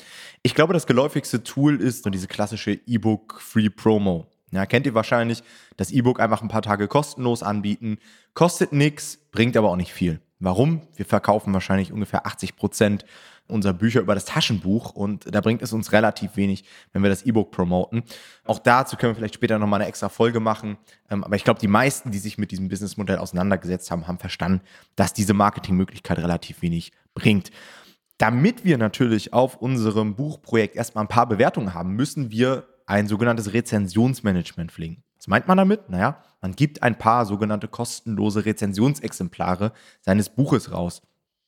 Ich 0.44 0.56
glaube, 0.56 0.74
das 0.74 0.88
geläufigste 0.88 1.44
Tool 1.44 1.80
ist 1.82 2.04
so 2.04 2.10
diese 2.10 2.28
klassische 2.28 2.72
E-Book 2.72 3.40
Free 3.40 3.70
Promo. 3.70 4.28
Ja, 4.52 4.66
kennt 4.66 4.86
ihr 4.86 4.94
wahrscheinlich, 4.94 5.44
das 5.76 5.92
E-Book 5.92 6.20
einfach 6.20 6.42
ein 6.42 6.48
paar 6.48 6.62
Tage 6.62 6.88
kostenlos 6.88 7.44
anbieten. 7.44 7.98
Kostet 8.34 8.72
nichts, 8.72 9.20
bringt 9.32 9.58
aber 9.58 9.70
auch 9.70 9.76
nicht 9.76 9.94
viel. 9.94 10.22
Warum? 10.40 10.82
Wir 10.96 11.06
verkaufen 11.06 11.54
wahrscheinlich 11.54 11.92
ungefähr 11.92 12.28
80 12.28 12.56
Prozent 12.56 13.06
unserer 13.48 13.74
Bücher 13.74 14.02
über 14.02 14.14
das 14.14 14.26
Taschenbuch 14.26 14.92
und 14.92 15.34
da 15.34 15.42
bringt 15.42 15.62
es 15.62 15.74
uns 15.74 15.92
relativ 15.94 16.36
wenig, 16.36 16.66
wenn 16.92 17.02
wir 17.02 17.10
das 17.10 17.24
E-Book 17.24 17.52
promoten. 17.52 18.04
Auch 18.44 18.60
dazu 18.60 18.98
können 18.98 19.12
wir 19.12 19.16
vielleicht 19.16 19.36
später 19.36 19.58
nochmal 19.58 19.82
eine 19.82 19.90
extra 19.90 20.10
Folge 20.10 20.40
machen. 20.40 20.78
Ähm, 21.10 21.24
aber 21.24 21.36
ich 21.36 21.44
glaube, 21.44 21.60
die 21.60 21.68
meisten, 21.68 22.12
die 22.12 22.20
sich 22.20 22.38
mit 22.38 22.52
diesem 22.52 22.68
Businessmodell 22.68 23.18
auseinandergesetzt 23.18 23.90
haben, 23.90 24.08
haben 24.08 24.20
verstanden, 24.20 24.62
dass 24.96 25.14
diese 25.14 25.34
Marketingmöglichkeit 25.34 26.20
relativ 26.20 26.62
wenig 26.62 26.92
bringt. 27.14 27.52
Damit 28.18 28.66
wir 28.66 28.78
natürlich 28.78 29.34
auf 29.34 29.58
unserem 29.58 30.16
Buchprojekt 30.16 30.76
erstmal 30.76 31.06
ein 31.06 31.10
paar 31.10 31.28
Bewertungen 31.28 31.74
haben, 31.74 31.96
müssen 31.96 32.32
wir 32.32 32.68
ein 32.86 33.08
sogenanntes 33.08 33.54
Rezensionsmanagement 33.54 34.72
pflegen. 34.72 35.04
Was 35.18 35.28
meint 35.28 35.48
man 35.48 35.58
damit? 35.58 35.90
Naja, 35.90 36.24
man 36.42 36.56
gibt 36.56 36.84
ein 36.84 36.98
paar 36.98 37.26
sogenannte 37.26 37.68
kostenlose 37.68 38.46
Rezensionsexemplare 38.46 39.74
seines 40.02 40.30
Buches 40.30 40.72
raus. 40.72 41.02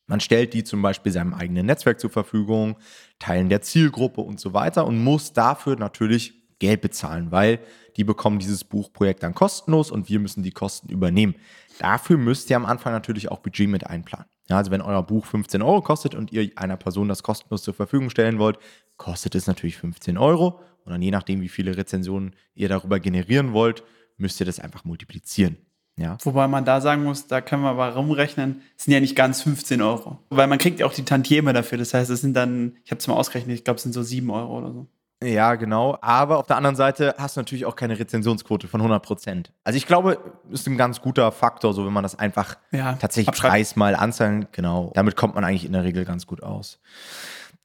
Man 0.06 0.20
stellt 0.20 0.54
die 0.54 0.64
zum 0.64 0.82
Beispiel 0.82 1.12
seinem 1.12 1.34
eigenen 1.34 1.66
Netzwerk 1.66 2.00
zur 2.00 2.10
Verfügung, 2.10 2.76
Teilen 3.20 3.48
der 3.48 3.62
Zielgruppe 3.62 4.20
und 4.20 4.40
so 4.40 4.52
weiter 4.52 4.86
und 4.86 5.02
muss 5.02 5.32
dafür 5.32 5.76
natürlich 5.76 6.34
Geld 6.58 6.80
bezahlen, 6.80 7.30
weil 7.30 7.60
die 7.96 8.04
bekommen 8.04 8.38
dieses 8.38 8.64
Buchprojekt 8.64 9.22
dann 9.22 9.34
kostenlos 9.34 9.90
und 9.90 10.08
wir 10.08 10.20
müssen 10.20 10.42
die 10.42 10.50
Kosten 10.50 10.88
übernehmen. 10.88 11.34
Dafür 11.78 12.18
müsst 12.18 12.50
ihr 12.50 12.56
am 12.56 12.66
Anfang 12.66 12.92
natürlich 12.92 13.30
auch 13.30 13.38
Budget 13.38 13.68
mit 13.68 13.86
einplanen. 13.86 14.26
Ja, 14.48 14.56
also 14.56 14.72
wenn 14.72 14.82
euer 14.82 15.02
Buch 15.04 15.26
15 15.26 15.62
Euro 15.62 15.80
kostet 15.80 16.14
und 16.14 16.32
ihr 16.32 16.50
einer 16.56 16.76
Person 16.76 17.08
das 17.08 17.22
kostenlos 17.22 17.62
zur 17.62 17.74
Verfügung 17.74 18.10
stellen 18.10 18.38
wollt, 18.38 18.58
kostet 18.96 19.34
es 19.36 19.46
natürlich 19.46 19.76
15 19.78 20.18
Euro. 20.18 20.60
Und 20.84 20.92
dann 20.92 21.02
je 21.02 21.10
nachdem, 21.12 21.40
wie 21.40 21.48
viele 21.48 21.76
Rezensionen 21.76 22.34
ihr 22.54 22.68
darüber 22.68 22.98
generieren 22.98 23.52
wollt, 23.52 23.84
müsst 24.20 24.40
ihr 24.40 24.46
das 24.46 24.60
einfach 24.60 24.84
multiplizieren. 24.84 25.56
Ja. 25.96 26.16
Wobei 26.22 26.48
man 26.48 26.64
da 26.64 26.80
sagen 26.80 27.04
muss, 27.04 27.26
da 27.26 27.40
können 27.40 27.62
wir 27.62 27.70
aber 27.70 27.94
rumrechnen, 27.94 28.62
es 28.76 28.84
sind 28.84 28.94
ja 28.94 29.00
nicht 29.00 29.16
ganz 29.16 29.42
15 29.42 29.82
Euro. 29.82 30.18
Weil 30.30 30.46
man 30.46 30.58
kriegt 30.58 30.80
ja 30.80 30.86
auch 30.86 30.94
die 30.94 31.04
Tantieme 31.04 31.52
dafür. 31.52 31.76
Das 31.76 31.92
heißt, 31.92 32.10
es 32.10 32.22
sind 32.22 32.34
dann, 32.34 32.76
ich 32.84 32.90
habe 32.90 33.00
es 33.00 33.06
mal 33.06 33.14
ausgerechnet, 33.14 33.54
ich 33.54 33.64
glaube, 33.64 33.76
es 33.76 33.82
sind 33.82 33.92
so 33.92 34.02
7 34.02 34.30
Euro 34.30 34.58
oder 34.58 34.72
so. 34.72 34.86
Ja, 35.22 35.56
genau. 35.56 35.98
Aber 36.00 36.38
auf 36.38 36.46
der 36.46 36.56
anderen 36.56 36.76
Seite 36.76 37.14
hast 37.18 37.36
du 37.36 37.40
natürlich 37.40 37.66
auch 37.66 37.76
keine 37.76 37.98
Rezensionsquote 37.98 38.68
von 38.68 38.80
100 38.80 39.02
Prozent. 39.02 39.52
Also 39.64 39.76
ich 39.76 39.86
glaube, 39.86 40.18
ist 40.50 40.66
ein 40.66 40.78
ganz 40.78 41.02
guter 41.02 41.30
Faktor, 41.30 41.74
so 41.74 41.84
wenn 41.84 41.92
man 41.92 42.02
das 42.02 42.18
einfach 42.18 42.56
ja, 42.70 42.94
tatsächlich 42.94 43.36
Preis 43.36 43.76
mal 43.76 43.94
anzahlen. 43.94 44.48
Genau. 44.52 44.92
Damit 44.94 45.16
kommt 45.16 45.34
man 45.34 45.44
eigentlich 45.44 45.66
in 45.66 45.72
der 45.72 45.84
Regel 45.84 46.06
ganz 46.06 46.26
gut 46.26 46.42
aus. 46.42 46.80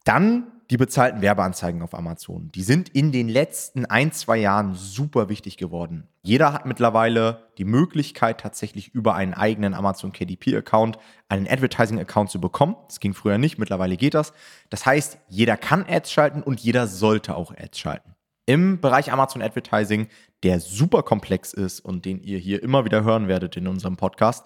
Dann 0.06 0.52
die 0.72 0.78
bezahlten 0.78 1.22
Werbeanzeigen 1.22 1.82
auf 1.82 1.94
Amazon. 1.94 2.52
Die 2.54 2.64
sind 2.64 2.90
in 2.90 3.12
den 3.12 3.30
letzten 3.30 3.86
ein, 3.86 4.12
zwei 4.12 4.38
Jahren 4.38 4.74
super 4.74 5.30
wichtig 5.30 5.58
geworden. 5.58 6.08
Jeder 6.24 6.54
hat 6.54 6.66
mittlerweile 6.66 7.48
die 7.58 7.66
Möglichkeit, 7.66 8.40
tatsächlich 8.40 8.94
über 8.94 9.14
einen 9.14 9.34
eigenen 9.34 9.74
Amazon 9.74 10.12
KDP-Account 10.12 10.98
einen 11.30 11.48
Advertising-Account 11.48 12.32
zu 12.32 12.42
bekommen. 12.42 12.76
Das 12.88 13.00
ging 13.00 13.14
früher 13.14 13.38
nicht, 13.38 13.60
mittlerweile 13.60 13.98
geht 13.98 14.16
das. 14.16 14.34
Das 14.70 14.86
heißt, 14.86 15.20
jeder 15.30 15.58
kann 15.58 15.86
Ads 15.88 16.12
schalten 16.12 16.42
und 16.42 16.60
jeder 16.60 16.88
sollte 16.88 17.36
auch 17.36 17.52
Ads 17.56 17.78
schalten. 17.78 18.16
Im 18.48 18.80
Bereich 18.80 19.12
Amazon 19.12 19.42
Advertising, 19.42 20.08
der 20.44 20.60
super 20.60 21.02
komplex 21.02 21.52
ist 21.52 21.80
und 21.80 22.06
den 22.06 22.22
ihr 22.22 22.38
hier 22.38 22.62
immer 22.62 22.86
wieder 22.86 23.04
hören 23.04 23.28
werdet 23.28 23.58
in 23.58 23.68
unserem 23.68 23.98
Podcast, 23.98 24.46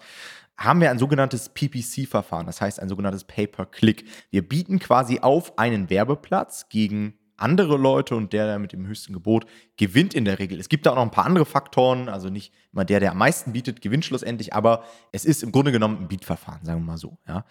haben 0.60 0.80
wir 0.80 0.90
ein 0.90 0.98
sogenanntes 0.98 1.48
PPC-Verfahren, 1.48 2.46
das 2.46 2.60
heißt 2.60 2.80
ein 2.80 2.88
sogenanntes 2.88 3.24
Pay-per-Click. 3.24 4.04
Wir 4.30 4.46
bieten 4.46 4.78
quasi 4.78 5.20
auf 5.20 5.58
einen 5.58 5.88
Werbeplatz 5.88 6.68
gegen 6.68 7.14
andere 7.38 7.78
Leute 7.78 8.14
und 8.14 8.34
der, 8.34 8.46
der 8.46 8.58
mit 8.58 8.74
dem 8.74 8.86
höchsten 8.86 9.14
Gebot 9.14 9.46
gewinnt 9.78 10.12
in 10.12 10.26
der 10.26 10.38
Regel. 10.38 10.60
Es 10.60 10.68
gibt 10.68 10.84
da 10.84 10.90
auch 10.90 10.96
noch 10.96 11.02
ein 11.02 11.10
paar 11.10 11.24
andere 11.24 11.46
Faktoren, 11.46 12.10
also 12.10 12.28
nicht 12.28 12.52
immer 12.74 12.84
der, 12.84 13.00
der 13.00 13.12
am 13.12 13.18
meisten 13.18 13.52
bietet, 13.52 13.80
gewinnt 13.80 14.04
schlussendlich, 14.04 14.52
aber 14.52 14.84
es 15.12 15.24
ist 15.24 15.42
im 15.42 15.50
Grunde 15.50 15.72
genommen 15.72 15.96
ein 16.02 16.08
Bietverfahren, 16.08 16.62
sagen 16.64 16.80
wir 16.82 16.86
mal 16.92 16.98
so. 16.98 17.16
Ja. 17.26 17.46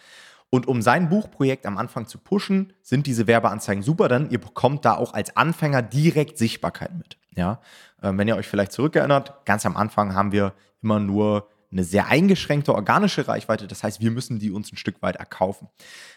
Und 0.52 0.68
um 0.68 0.84
sein 0.84 1.10
Buchprojekt 1.10 1.66
am 1.66 1.80
Anfang 1.80 2.06
zu 2.08 2.20
pushen, 2.20 2.74
sind 2.84 3.08
diese 3.08 3.26
Werbeanzeigen 3.26 3.82
super, 3.82 4.08
denn 4.08 4.30
ihr 4.30 4.40
bekommt 4.40 4.86
da 4.86 4.96
auch 4.96 5.14
als 5.14 5.36
Anfänger 5.36 5.82
direkt 5.82 6.38
Sichtbarkeit 6.38 6.96
mit. 6.96 7.18
Ja. 7.36 7.60
Ähm, 8.04 8.20
wenn 8.20 8.28
ihr 8.28 8.36
euch 8.36 8.48
vielleicht 8.48 8.72
zurückerinnert, 8.72 9.46
ganz 9.46 9.66
am 9.66 9.76
Anfang 9.76 10.14
haben 10.14 10.32
wir 10.32 10.54
immer 10.84 11.00
nur 11.00 11.50
eine 11.72 11.84
sehr 11.84 12.08
eingeschränkte 12.08 12.74
organische 12.74 13.28
Reichweite. 13.28 13.68
Das 13.68 13.84
heißt, 13.84 14.02
wir 14.02 14.12
müssen 14.12 14.40
die 14.40 14.52
uns 14.52 14.72
ein 14.72 14.78
Stück 14.78 15.02
weit 15.02 15.18
erkaufen. 15.18 15.68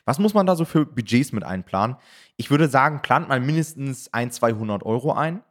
Was 0.04 0.18
muss 0.18 0.34
man 0.34 0.46
da 0.46 0.56
so 0.56 0.64
für 0.64 0.86
Budgets 0.86 1.32
mit 1.32 1.44
einplanen? 1.44 1.96
Ich 2.36 2.50
würde 2.50 2.68
sagen, 2.68 3.02
plant 3.02 3.28
mal 3.28 3.40
mindestens 3.40 4.12
ein, 4.12 4.30
200 4.30 4.82
Euro 4.84 5.12
ein. 5.12 5.42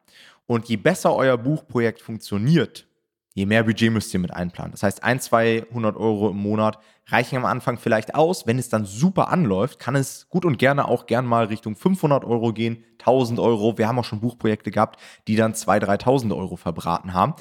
Und 0.48 0.68
je 0.68 0.78
besser 0.78 1.16
euer 1.16 1.38
Buchprojekt 1.38 2.02
funktioniert, 2.02 2.88
je 3.34 3.46
mehr 3.46 3.64
Budget 3.64 3.92
müsst 3.92 4.14
ihr 4.14 4.20
mit 4.20 4.34
einplanen. 4.34 4.72
Das 4.72 4.84
heißt, 4.84 5.04
ein, 5.04 5.20
200 5.20 5.96
Euro 5.96 6.30
im 6.30 6.38
Monat 6.38 6.80
reichen 7.08 7.38
am 7.38 7.46
Anfang 7.46 7.78
vielleicht 7.78 8.16
aus. 8.16 8.48
Wenn 8.48 8.60
es 8.60 8.70
dann 8.70 8.86
super 8.86 9.30
anläuft, 9.30 9.80
kann 9.80 9.96
es 9.96 10.28
gut 10.30 10.46
und 10.46 10.58
gerne 10.58 10.88
auch 10.88 11.06
gern 11.06 11.26
mal 11.26 11.46
Richtung 11.46 11.76
500 11.76 12.26
Euro 12.26 12.54
gehen, 12.54 12.84
1000 13.00 13.40
Euro. 13.40 13.78
Wir 13.78 13.88
haben 13.88 14.00
auch 14.00 14.06
schon 14.06 14.20
Buchprojekte 14.20 14.72
gehabt, 14.72 15.00
die 15.28 15.36
dann 15.36 15.54
2.000, 15.54 16.04
3.000 16.04 16.36
Euro 16.36 16.56
verbraten 16.56 17.14
haben. 17.14 17.36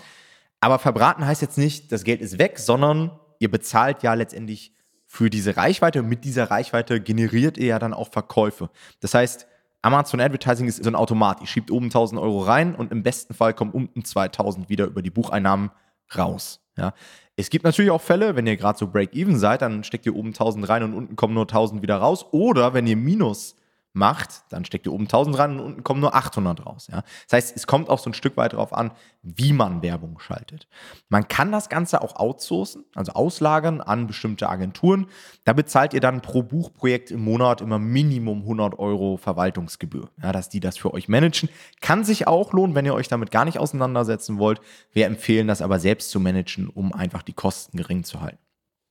Aber 0.61 0.79
verbraten 0.79 1.27
heißt 1.27 1.43
jetzt 1.43 1.59
nicht, 1.59 1.91
das 1.91 2.05
Geld 2.05 2.21
ist 2.21 2.39
weg, 2.39 2.59
sondern 2.59 3.19
ihr 3.39 3.51
bezahlt 3.51 4.03
ja 4.03 4.15
letztendlich 4.15 4.75
für 5.07 5.31
diese 5.31 5.57
Reichweite 5.57 6.01
und 6.01 6.09
mit 6.09 6.25
dieser 6.25 6.51
Reichweite 6.51 7.01
generiert 7.01 7.59
ihr 7.59 7.67
ja 7.67 7.79
dann 7.79 7.95
auch 7.95 8.13
Verkäufe. 8.13 8.71
Das 9.01 9.15
heißt, 9.15 9.47
Amazon 9.83 10.21
Advertising 10.21 10.69
ist 10.69 10.83
so 10.83 10.91
ein 10.91 10.95
Automat. 10.95 11.41
Ihr 11.41 11.47
schiebt 11.47 11.71
oben 11.71 11.87
1000 11.87 12.21
Euro 12.21 12.41
rein 12.41 12.75
und 12.75 12.93
im 12.93 13.03
besten 13.03 13.35
Fall 13.35 13.55
kommen 13.55 13.73
unten 13.73 14.05
2000 14.05 14.69
wieder 14.69 14.85
über 14.85 15.03
die 15.03 15.11
Bucheinnahmen 15.11 15.71
raus. 16.17 16.61
Ja. 16.77 16.93
Es 17.37 17.49
gibt 17.49 17.65
natürlich 17.65 17.91
auch 17.91 18.03
Fälle, 18.03 18.37
wenn 18.37 18.47
ihr 18.47 18.57
gerade 18.57 18.79
so 18.79 18.87
Break-Even 18.87 19.39
seid, 19.39 19.63
dann 19.63 19.83
steckt 19.83 20.05
ihr 20.05 20.15
oben 20.15 20.29
1000 20.29 20.69
rein 20.69 20.83
und 20.83 20.93
unten 20.93 21.17
kommen 21.17 21.33
nur 21.33 21.45
1000 21.45 21.83
wieder 21.83 21.97
raus. 21.97 22.27
Oder 22.33 22.75
wenn 22.75 22.87
ihr 22.87 22.97
Minus 22.97 23.57
macht, 23.93 24.45
dann 24.51 24.65
steckt 24.65 24.87
ihr 24.87 24.93
oben 24.93 25.05
1000 25.05 25.37
dran 25.37 25.59
und 25.59 25.67
unten 25.67 25.85
kommen 25.85 26.01
nur 26.01 26.15
800 26.15 26.65
raus. 26.65 26.89
Ja? 26.91 27.03
Das 27.29 27.33
heißt, 27.33 27.57
es 27.57 27.67
kommt 27.67 27.89
auch 27.89 27.99
so 27.99 28.11
ein 28.11 28.15
Stück 28.15 28.37
weit 28.37 28.53
darauf 28.53 28.73
an, 28.73 28.93
wie 29.23 29.53
man 29.53 29.83
Werbung 29.83 30.19
schaltet. 30.21 30.69
Man 31.09 31.27
kann 31.27 31.51
das 31.51 31.69
Ganze 31.69 32.01
auch 32.01 32.17
outsourcen, 32.17 32.85
also 32.95 33.13
auslagern 33.13 33.81
an 33.81 34.07
bestimmte 34.07 34.49
Agenturen. 34.49 35.07
Da 35.45 35.53
bezahlt 35.53 35.93
ihr 35.93 36.01
dann 36.01 36.23
pro 36.23 36.43
Buchprojekt 36.43 37.11
im 37.11 37.25
Monat 37.25 37.61
immer 37.61 37.79
Minimum 37.79 38.43
100 38.43 38.79
Euro 38.79 39.17
Verwaltungsgebühr, 39.17 40.09
ja, 40.23 40.31
dass 40.33 40.49
die 40.49 40.61
das 40.61 40.79
für 40.79 40.95
euch 40.95 41.09
managen. 41.09 41.49
Kann 41.81 42.05
sich 42.05 42.29
auch 42.29 42.53
lohnen, 42.53 42.77
wenn 42.77 42.87
ihr 42.87 42.95
euch 42.95 43.09
damit 43.09 43.33
gar 43.33 43.45
nicht 43.45 43.59
auseinandersetzen 43.59 44.39
wollt. 44.39 44.61
Wir 44.93 45.07
empfehlen 45.07 45.49
das 45.49 45.63
aber 45.63 45.81
selbst 45.81 46.11
zu 46.11 46.21
managen, 46.21 46.69
um 46.69 46.93
einfach 46.93 47.23
die 47.23 47.33
Kosten 47.33 47.77
gering 47.77 48.05
zu 48.05 48.21
halten. 48.21 48.39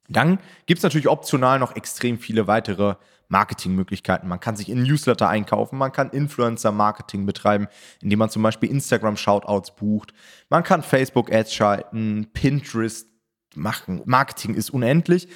Dann 0.10 0.40
gibt 0.66 0.80
es 0.80 0.84
natürlich 0.84 1.08
optional 1.08 1.60
noch 1.60 1.76
extrem 1.76 2.18
viele 2.18 2.48
weitere 2.48 2.96
Marketingmöglichkeiten. 3.30 4.28
Man 4.28 4.40
kann 4.40 4.56
sich 4.56 4.70
in 4.70 4.84
Newsletter 4.84 5.30
einkaufen, 5.30 5.78
man 5.78 5.92
kann 5.92 6.10
Influencer-Marketing 6.10 7.26
betreiben, 7.26 7.68
indem 8.02 8.20
man 8.20 8.30
zum 8.30 8.44
Beispiel 8.44 8.70
Instagram-Shoutouts 8.70 9.76
bucht. 9.76 10.14
Man 10.50 10.64
kann 10.64 10.84
Facebook-Ads 10.84 11.54
schalten, 11.54 12.30
Pinterest 12.34 13.08
machen. 13.56 14.02
Marketing 14.06 14.56
ist 14.56 14.72
unendlich, 14.72 15.28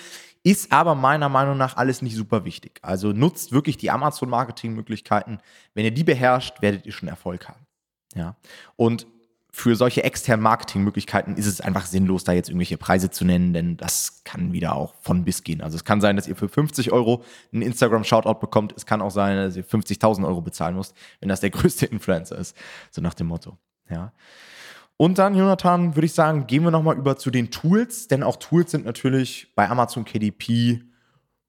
ist 0.43 0.71
aber 0.71 0.95
meiner 0.95 1.29
Meinung 1.29 1.57
nach 1.57 1.77
alles 1.77 2.01
nicht 2.01 2.15
super 2.15 2.45
wichtig. 2.45 2.79
Also 2.81 3.13
nutzt 3.13 3.51
wirklich 3.51 3.77
die 3.77 3.91
Amazon-Marketing-Möglichkeiten. 3.91 5.37
Wenn 5.73 5.85
ihr 5.85 5.93
die 5.93 6.03
beherrscht, 6.03 6.61
werdet 6.61 6.85
ihr 6.85 6.91
schon 6.91 7.07
Erfolg 7.07 7.47
haben. 7.47 7.65
Ja. 8.15 8.35
Und 8.75 9.07
für 9.55 9.75
solche 9.75 10.03
externen 10.03 10.41
Marketingmöglichkeiten 10.41 11.37
ist 11.37 11.45
es 11.45 11.61
einfach 11.61 11.85
sinnlos, 11.85 12.23
da 12.23 12.31
jetzt 12.31 12.49
irgendwelche 12.49 12.77
Preise 12.77 13.11
zu 13.11 13.23
nennen, 13.23 13.53
denn 13.53 13.77
das 13.77 14.23
kann 14.23 14.51
wieder 14.51 14.75
auch 14.75 14.95
von 14.99 15.23
bis 15.25 15.43
gehen. 15.43 15.61
Also 15.61 15.75
es 15.75 15.85
kann 15.85 16.01
sein, 16.01 16.15
dass 16.15 16.27
ihr 16.27 16.35
für 16.35 16.49
50 16.49 16.91
Euro 16.91 17.23
einen 17.53 17.61
Instagram-Shoutout 17.61 18.39
bekommt. 18.39 18.73
Es 18.75 18.87
kann 18.87 18.99
auch 18.99 19.11
sein, 19.11 19.37
dass 19.37 19.55
ihr 19.55 19.63
50.000 19.63 20.25
Euro 20.25 20.41
bezahlen 20.41 20.75
müsst, 20.75 20.95
wenn 21.19 21.29
das 21.29 21.39
der 21.39 21.49
größte 21.51 21.85
Influencer 21.85 22.35
ist. 22.35 22.57
So 22.89 22.99
nach 22.99 23.13
dem 23.13 23.27
Motto. 23.27 23.59
Ja. 23.91 24.11
Und 24.97 25.19
dann, 25.19 25.35
Jonathan, 25.35 25.95
würde 25.95 26.07
ich 26.07 26.13
sagen, 26.13 26.47
gehen 26.47 26.63
wir 26.63 26.71
nochmal 26.71 26.97
über 26.97 27.17
zu 27.17 27.29
den 27.29 27.51
Tools, 27.51 28.07
denn 28.07 28.23
auch 28.23 28.37
Tools 28.37 28.71
sind 28.71 28.85
natürlich 28.85 29.53
bei 29.55 29.69
Amazon 29.69 30.03
KDP 30.03 30.81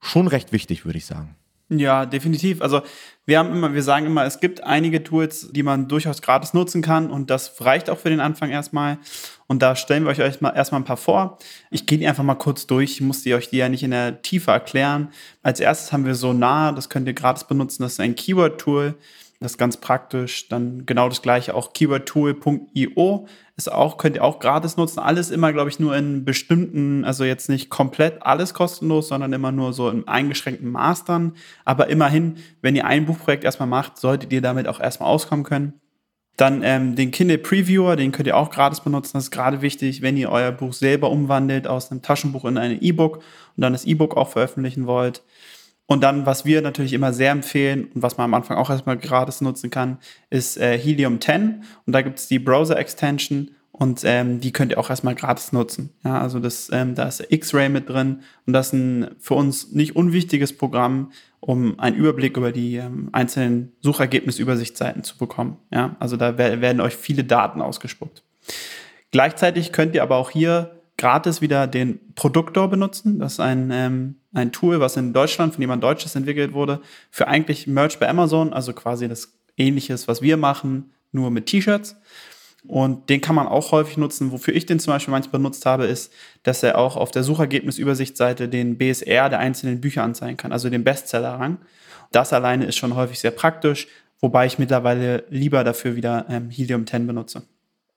schon 0.02 0.28
recht 0.28 0.52
wichtig, 0.52 0.84
würde 0.84 0.98
ich 0.98 1.06
sagen. 1.06 1.36
Ja, 1.70 2.04
definitiv. 2.04 2.60
Also 2.60 2.82
wir 3.24 3.38
haben 3.38 3.50
immer, 3.50 3.72
wir 3.72 3.82
sagen 3.82 4.04
immer, 4.04 4.24
es 4.24 4.38
gibt 4.38 4.62
einige 4.62 5.02
Tools, 5.02 5.48
die 5.50 5.62
man 5.62 5.88
durchaus 5.88 6.20
gratis 6.20 6.52
nutzen 6.52 6.82
kann 6.82 7.10
und 7.10 7.30
das 7.30 7.58
reicht 7.60 7.88
auch 7.88 7.98
für 7.98 8.10
den 8.10 8.20
Anfang 8.20 8.50
erstmal. 8.50 8.98
Und 9.46 9.62
da 9.62 9.74
stellen 9.74 10.04
wir 10.04 10.10
euch 10.10 10.18
erstmal, 10.18 10.54
erstmal 10.54 10.82
ein 10.82 10.84
paar 10.84 10.98
vor. 10.98 11.38
Ich 11.70 11.86
gehe 11.86 11.98
die 11.98 12.06
einfach 12.06 12.22
mal 12.22 12.34
kurz 12.34 12.66
durch. 12.66 12.92
Ich 12.92 13.00
muss 13.00 13.22
die 13.22 13.34
euch 13.34 13.48
die 13.48 13.56
ja 13.56 13.70
nicht 13.70 13.82
in 13.82 13.92
der 13.92 14.20
Tiefe 14.20 14.50
erklären. 14.50 15.08
Als 15.42 15.58
erstes 15.58 15.92
haben 15.92 16.04
wir 16.04 16.14
Sonar, 16.14 16.74
das 16.74 16.90
könnt 16.90 17.08
ihr 17.08 17.14
gratis 17.14 17.44
benutzen. 17.44 17.82
Das 17.82 17.92
ist 17.92 18.00
ein 18.00 18.14
Keyword-Tool. 18.14 18.94
Das 19.40 19.52
ist 19.52 19.58
ganz 19.58 19.78
praktisch. 19.78 20.48
Dann 20.48 20.84
genau 20.86 21.08
das 21.08 21.22
gleiche 21.22 21.54
auch 21.54 21.72
keywordtool.io 21.72 23.26
ist 23.56 23.70
auch, 23.70 23.98
könnt 23.98 24.16
ihr 24.16 24.24
auch 24.24 24.40
gratis 24.40 24.76
nutzen. 24.76 24.98
Alles 24.98 25.30
immer, 25.30 25.52
glaube 25.52 25.70
ich, 25.70 25.78
nur 25.78 25.96
in 25.96 26.24
bestimmten, 26.24 27.04
also 27.04 27.24
jetzt 27.24 27.48
nicht 27.48 27.70
komplett 27.70 28.22
alles 28.22 28.52
kostenlos, 28.52 29.08
sondern 29.08 29.32
immer 29.32 29.52
nur 29.52 29.72
so 29.72 29.88
in 29.90 30.08
eingeschränkten 30.08 30.72
dann. 31.06 31.34
Aber 31.64 31.88
immerhin, 31.88 32.38
wenn 32.62 32.74
ihr 32.74 32.84
ein 32.84 33.06
Buchprojekt 33.06 33.44
erstmal 33.44 33.68
macht, 33.68 33.98
solltet 33.98 34.32
ihr 34.32 34.42
damit 34.42 34.66
auch 34.66 34.80
erstmal 34.80 35.08
auskommen 35.08 35.44
können. 35.44 35.80
Dann 36.36 36.62
ähm, 36.64 36.96
den 36.96 37.12
Kindle 37.12 37.38
Previewer, 37.38 37.94
den 37.94 38.10
könnt 38.10 38.26
ihr 38.26 38.36
auch 38.36 38.50
gratis 38.50 38.80
benutzen. 38.80 39.12
Das 39.14 39.24
ist 39.24 39.30
gerade 39.30 39.62
wichtig, 39.62 40.02
wenn 40.02 40.16
ihr 40.16 40.30
euer 40.30 40.50
Buch 40.50 40.72
selber 40.72 41.10
umwandelt 41.10 41.68
aus 41.68 41.92
einem 41.92 42.02
Taschenbuch 42.02 42.44
in 42.46 42.58
ein 42.58 42.82
E-Book 42.82 43.18
und 43.18 43.60
dann 43.60 43.72
das 43.72 43.84
E-Book 43.84 44.16
auch 44.16 44.30
veröffentlichen 44.30 44.88
wollt. 44.88 45.22
Und 45.86 46.02
dann, 46.02 46.24
was 46.24 46.44
wir 46.44 46.62
natürlich 46.62 46.94
immer 46.94 47.12
sehr 47.12 47.30
empfehlen 47.30 47.88
und 47.94 48.02
was 48.02 48.16
man 48.16 48.24
am 48.24 48.34
Anfang 48.34 48.56
auch 48.56 48.70
erstmal 48.70 48.96
gratis 48.96 49.40
nutzen 49.40 49.70
kann, 49.70 49.98
ist 50.30 50.56
äh, 50.56 50.78
Helium 50.78 51.20
10. 51.20 51.62
Und 51.86 51.92
da 51.92 52.00
gibt 52.00 52.18
es 52.18 52.26
die 52.26 52.38
Browser-Extension 52.38 53.50
und 53.76 54.02
ähm, 54.04 54.40
die 54.40 54.52
könnt 54.52 54.70
ihr 54.70 54.78
auch 54.78 54.88
erstmal 54.88 55.16
gratis 55.16 55.52
nutzen. 55.52 55.90
Ja, 56.04 56.20
also 56.20 56.38
das, 56.38 56.70
ähm, 56.72 56.94
da 56.94 57.08
ist 57.08 57.26
X-Ray 57.28 57.68
mit 57.68 57.88
drin 57.88 58.20
und 58.46 58.52
das 58.52 58.68
ist 58.68 58.72
ein 58.74 59.10
für 59.18 59.34
uns 59.34 59.72
nicht 59.72 59.96
unwichtiges 59.96 60.56
Programm, 60.56 61.10
um 61.40 61.78
einen 61.80 61.96
Überblick 61.96 62.36
über 62.36 62.52
die 62.52 62.76
ähm, 62.76 63.08
einzelnen 63.12 63.72
Suchergebnisübersichtsseiten 63.80 65.02
zu 65.02 65.18
bekommen. 65.18 65.58
Ja, 65.72 65.96
also 65.98 66.16
da 66.16 66.38
werden 66.38 66.80
euch 66.80 66.94
viele 66.94 67.24
Daten 67.24 67.60
ausgespuckt. 67.60 68.22
Gleichzeitig 69.10 69.72
könnt 69.72 69.94
ihr 69.94 70.02
aber 70.04 70.16
auch 70.16 70.30
hier 70.30 70.80
gratis 70.96 71.40
wieder 71.40 71.66
den 71.66 71.98
Produktor 72.14 72.68
benutzen. 72.68 73.18
Das 73.18 73.34
ist 73.34 73.40
ein, 73.40 73.70
ähm, 73.72 74.14
ein 74.34 74.52
Tool, 74.52 74.80
was 74.80 74.96
in 74.96 75.12
Deutschland 75.12 75.54
von 75.54 75.62
jemand 75.62 75.82
Deutsches 75.82 76.14
entwickelt 76.14 76.52
wurde, 76.52 76.80
für 77.10 77.28
eigentlich 77.28 77.66
Merch 77.66 77.98
bei 77.98 78.08
Amazon, 78.08 78.52
also 78.52 78.72
quasi 78.72 79.08
das 79.08 79.32
ähnliches, 79.56 80.08
was 80.08 80.20
wir 80.20 80.36
machen, 80.36 80.92
nur 81.12 81.30
mit 81.30 81.46
T-Shirts. 81.46 81.96
Und 82.66 83.10
den 83.10 83.20
kann 83.20 83.36
man 83.36 83.46
auch 83.46 83.72
häufig 83.72 83.96
nutzen. 83.96 84.32
Wofür 84.32 84.54
ich 84.54 84.66
den 84.66 84.80
zum 84.80 84.92
Beispiel 84.92 85.12
manchmal 85.12 85.40
benutzt 85.40 85.66
habe, 85.66 85.84
ist, 85.84 86.12
dass 86.42 86.62
er 86.62 86.78
auch 86.78 86.96
auf 86.96 87.10
der 87.10 87.22
Suchergebnisübersichtsseite 87.22 88.48
den 88.48 88.78
BSR 88.78 89.28
der 89.28 89.38
einzelnen 89.38 89.80
Bücher 89.80 90.02
anzeigen 90.02 90.36
kann, 90.36 90.50
also 90.50 90.70
den 90.70 90.82
Bestseller-Rang. 90.82 91.58
Das 92.10 92.32
alleine 92.32 92.64
ist 92.64 92.76
schon 92.76 92.96
häufig 92.96 93.18
sehr 93.18 93.32
praktisch, 93.32 93.86
wobei 94.20 94.46
ich 94.46 94.58
mittlerweile 94.58 95.24
lieber 95.28 95.62
dafür 95.62 95.94
wieder 95.94 96.26
ähm, 96.28 96.48
Helium 96.50 96.86
10 96.86 97.06
benutze. 97.06 97.42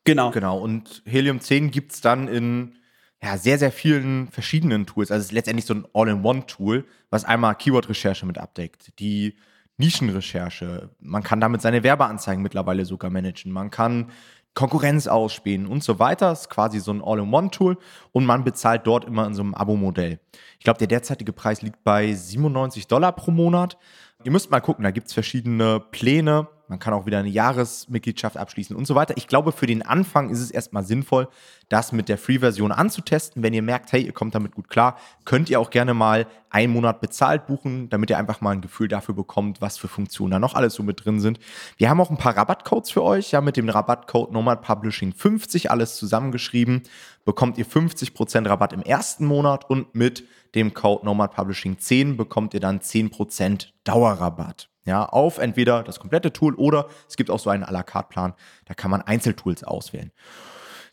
Genau. 0.03 0.31
Genau. 0.31 0.59
Und 0.59 1.01
Helium 1.05 1.39
10 1.39 1.71
gibt 1.71 1.93
es 1.93 2.01
dann 2.01 2.27
in 2.27 2.75
ja, 3.23 3.37
sehr, 3.37 3.57
sehr 3.57 3.71
vielen 3.71 4.27
verschiedenen 4.27 4.85
Tools. 4.85 5.11
Also 5.11 5.21
es 5.21 5.25
ist 5.27 5.31
letztendlich 5.31 5.65
so 5.65 5.73
ein 5.73 5.85
All-in-One-Tool, 5.93 6.85
was 7.09 7.25
einmal 7.25 7.55
Keyword-Recherche 7.55 8.25
mit 8.25 8.37
abdeckt, 8.37 8.99
die 8.99 9.35
Nischenrecherche. 9.77 10.89
Man 10.99 11.23
kann 11.23 11.39
damit 11.39 11.61
seine 11.61 11.83
Werbeanzeigen 11.83 12.41
mittlerweile 12.43 12.85
sogar 12.85 13.09
managen. 13.09 13.51
Man 13.51 13.71
kann 13.71 14.11
Konkurrenz 14.53 15.07
ausspähen 15.07 15.67
und 15.67 15.83
so 15.83 15.99
weiter. 15.99 16.29
Das 16.29 16.41
ist 16.41 16.49
quasi 16.49 16.79
so 16.79 16.91
ein 16.91 17.03
All-in-One-Tool 17.03 17.77
und 18.11 18.25
man 18.25 18.43
bezahlt 18.43 18.87
dort 18.87 19.05
immer 19.05 19.25
in 19.27 19.35
so 19.35 19.43
einem 19.43 19.53
Abo-Modell. 19.53 20.19
Ich 20.57 20.63
glaube, 20.63 20.79
der 20.79 20.87
derzeitige 20.87 21.31
Preis 21.31 21.61
liegt 21.61 21.83
bei 21.83 22.11
97 22.11 22.87
Dollar 22.87 23.11
pro 23.11 23.31
Monat. 23.31 23.77
Ihr 24.23 24.31
müsst 24.31 24.49
mal 24.49 24.59
gucken, 24.59 24.83
da 24.83 24.91
gibt 24.91 25.07
es 25.07 25.13
verschiedene 25.13 25.79
Pläne. 25.79 26.47
Man 26.67 26.79
kann 26.79 26.93
auch 26.93 27.05
wieder 27.05 27.19
eine 27.19 27.29
Jahresmitgliedschaft 27.29 28.37
abschließen 28.37 28.75
und 28.75 28.85
so 28.85 28.95
weiter. 28.95 29.15
Ich 29.17 29.27
glaube, 29.27 29.51
für 29.51 29.67
den 29.67 29.81
Anfang 29.81 30.29
ist 30.29 30.39
es 30.39 30.51
erstmal 30.51 30.83
sinnvoll, 30.83 31.27
das 31.69 31.91
mit 31.91 32.09
der 32.09 32.17
Free-Version 32.17 32.71
anzutesten. 32.71 33.43
Wenn 33.43 33.53
ihr 33.53 33.61
merkt, 33.61 33.91
hey, 33.91 34.01
ihr 34.01 34.13
kommt 34.13 34.35
damit 34.35 34.55
gut 34.55 34.69
klar, 34.69 34.97
könnt 35.25 35.49
ihr 35.49 35.59
auch 35.59 35.69
gerne 35.69 35.93
mal 35.93 36.27
einen 36.49 36.73
Monat 36.73 37.01
bezahlt 37.01 37.47
buchen, 37.47 37.89
damit 37.89 38.09
ihr 38.09 38.17
einfach 38.17 38.41
mal 38.41 38.51
ein 38.51 38.61
Gefühl 38.61 38.87
dafür 38.87 39.15
bekommt, 39.15 39.61
was 39.61 39.77
für 39.77 39.87
Funktionen 39.87 40.31
da 40.31 40.39
noch 40.39 40.55
alles 40.55 40.73
so 40.73 40.83
mit 40.83 41.05
drin 41.05 41.19
sind. 41.19 41.39
Wir 41.77 41.89
haben 41.89 41.99
auch 41.99 42.09
ein 42.09 42.17
paar 42.17 42.37
Rabattcodes 42.37 42.91
für 42.91 43.03
euch. 43.03 43.31
Ja, 43.31 43.41
mit 43.41 43.57
dem 43.57 43.69
Rabattcode 43.69 44.31
Nomad 44.31 44.61
Publishing 44.61 45.13
50 45.13 45.71
alles 45.71 45.95
zusammengeschrieben, 45.97 46.83
bekommt 47.25 47.57
ihr 47.57 47.65
50% 47.65 48.47
Rabatt 48.47 48.73
im 48.73 48.81
ersten 48.81 49.25
Monat 49.25 49.69
und 49.69 49.93
mit 49.93 50.23
dem 50.55 50.73
Code 50.73 51.05
Nomad 51.05 51.35
Publishing 51.35 51.77
10 51.77 52.17
bekommt 52.17 52.53
ihr 52.53 52.59
dann 52.59 52.79
10% 52.79 53.67
Dauerrabatt. 53.83 54.69
Ja, 54.87 55.05
auf 55.05 55.37
entweder 55.37 55.83
das 55.83 55.99
komplette 55.99 56.31
Tool 56.31 56.55
oder 56.55 56.87
es 57.09 57.17
gibt 57.17 57.29
auch 57.29 57.39
so 57.39 57.49
einen 57.49 57.65
à 57.65 57.71
la 57.71 57.83
carte 57.83 58.07
Plan, 58.07 58.33
da 58.65 58.73
kann 58.73 58.89
man 58.89 59.01
Einzeltools 59.01 59.65
auswählen. 59.65 60.11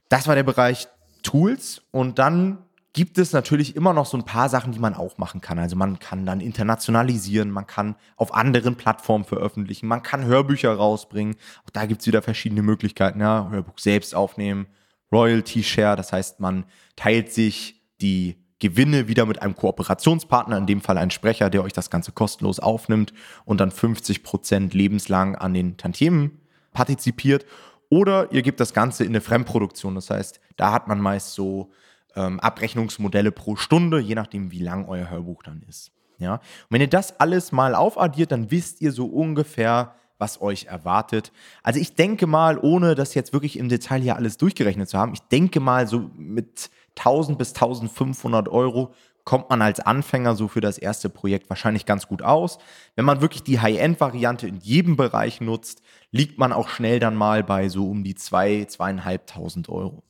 Das 0.09 0.27
war 0.27 0.35
der 0.35 0.43
Bereich 0.43 0.89
Tools 1.23 1.81
und 1.93 2.19
dann 2.19 2.59
gibt 2.93 3.19
es 3.19 3.33
natürlich 3.33 3.77
immer 3.77 3.93
noch 3.93 4.07
so 4.07 4.17
ein 4.17 4.25
paar 4.25 4.49
Sachen, 4.49 4.73
die 4.73 4.81
man 4.81 4.95
auch 4.95 5.17
machen 5.19 5.41
kann. 5.41 5.61
Also 5.61 5.77
man 5.77 6.01
kann 6.01 6.27
dann 6.27 6.41
internationalisieren, 6.41 7.53
man 7.53 7.69
kann 7.69 7.95
auf 8.17 8.35
anderen 8.35 8.75
Plattformen 8.75 9.25
veröffentlichen, 9.25 9.87
man 9.87 10.03
kann 10.03 10.25
Hörbücher 10.25 10.75
rausbringen. 10.75 11.37
Auch 11.65 11.71
da 11.71 11.87
gibt 11.87 12.01
es 12.01 12.07
wieder 12.09 12.23
verschiedene 12.23 12.63
Möglichkeiten. 12.63 13.21
Ja, 13.21 13.49
Hörbuch 13.49 13.79
selbst 13.79 14.15
aufnehmen, 14.15 14.67
Royalty 15.13 15.63
Share, 15.63 15.97
das 15.97 16.13
heißt, 16.13 16.41
man 16.41 16.65
teilt 16.97 17.33
sich 17.33 17.81
die 18.01 18.44
Gewinne 18.65 19.09
wieder 19.09 19.27
mit 19.27 19.43
einem 19.43 19.55
Kooperationspartner, 19.55 20.57
in 20.57 20.67
dem 20.67 20.81
Fall 20.81 20.97
ein 20.97 21.11
Sprecher, 21.11 21.51
der 21.51 21.63
euch 21.63 21.75
das 21.75 21.91
Ganze 21.91 22.13
kostenlos 22.13 22.61
aufnimmt 22.61 23.13
und 23.45 23.61
dann 23.61 23.71
50 23.71 24.23
Prozent 24.23 24.73
lebenslang 24.73 25.37
an 25.37 25.53
den 25.53 25.77
Tantiemen 25.77 26.41
partizipiert. 26.73 27.45
Oder 27.91 28.33
ihr 28.33 28.41
gebt 28.41 28.61
das 28.61 28.73
Ganze 28.73 29.05
in 29.05 29.11
eine 29.11 29.21
Fremdproduktion. 29.21 29.95
Das 29.95 30.09
heißt, 30.09 30.41
da 30.57 30.73
hat 30.73 30.89
man 30.89 30.99
meist 30.99 31.35
so 31.35 31.73
ähm, 32.17 32.41
Abrechnungsmodelle 32.41 33.33
pro 33.33 33.57
Stunde, 33.57 33.99
je 33.99 34.15
nachdem, 34.15 34.51
wie 34.51 34.63
lang 34.63 34.89
euer 34.89 35.11
Hörbuch 35.11 35.43
dann 35.43 35.63
ist. 35.69 35.93
Ja? 36.19 36.37
Und 36.37 36.41
wenn 36.71 36.81
ihr 36.81 36.89
das 36.89 37.21
alles 37.21 37.53
mal 37.53 37.75
aufaddiert, 37.75 38.33
dann 38.33 38.51
wisst 38.51 38.81
ihr 38.81 38.93
so 38.93 39.05
ungefähr, 39.05 39.95
was 40.17 40.41
euch 40.41 40.65
erwartet. 40.65 41.33
Also 41.63 41.79
ich 41.79 41.97
denke 41.97 42.27
mal, 42.27 42.59
ohne 42.59 42.95
das 42.95 43.13
jetzt 43.13 43.35
wirklich 43.35 43.59
im 43.59 43.69
Detail 43.69 44.01
hier 44.01 44.17
alles 44.17 44.39
durchgerechnet 44.39 44.89
zu 44.89 44.97
haben, 44.97 45.13
ich 45.13 45.21
denke 45.21 45.61
mal 45.61 45.87
so 45.87 46.11
mit 46.17 46.71
1000 46.97 47.39
bis 47.39 47.55
1500 47.55 48.49
Euro 48.49 48.93
kommt 49.25 49.49
man 49.49 49.63
als 49.63 49.81
Anfänger 49.81 50.37
so 50.37 50.49
für 50.49 50.61
das 50.61 50.79
erste 50.79 51.09
Projekt 51.09 51.49
wahrscheinlich 51.49 51.87
ganz 51.87 52.07
gut 52.07 52.23
aus. 52.23 52.59
Wenn 52.95 53.07
man 53.07 53.21
wirklich 53.21 53.43
die 53.43 53.61
High-End-Variante 53.61 54.47
in 54.47 54.59
jedem 54.59 54.97
Bereich 54.97 55.41
nutzt, 55.41 55.83
liegt 56.11 56.39
man 56.39 56.53
auch 56.53 56.69
schnell 56.69 57.01
dann 57.01 57.17
mal 57.17 57.43
bei 57.43 57.69
so 57.69 57.89
um 57.89 58.05
die 58.05 58.15
2, 58.15 58.67
zwei, 58.67 58.91
2.500 58.91 59.71
Euro. 59.71 60.03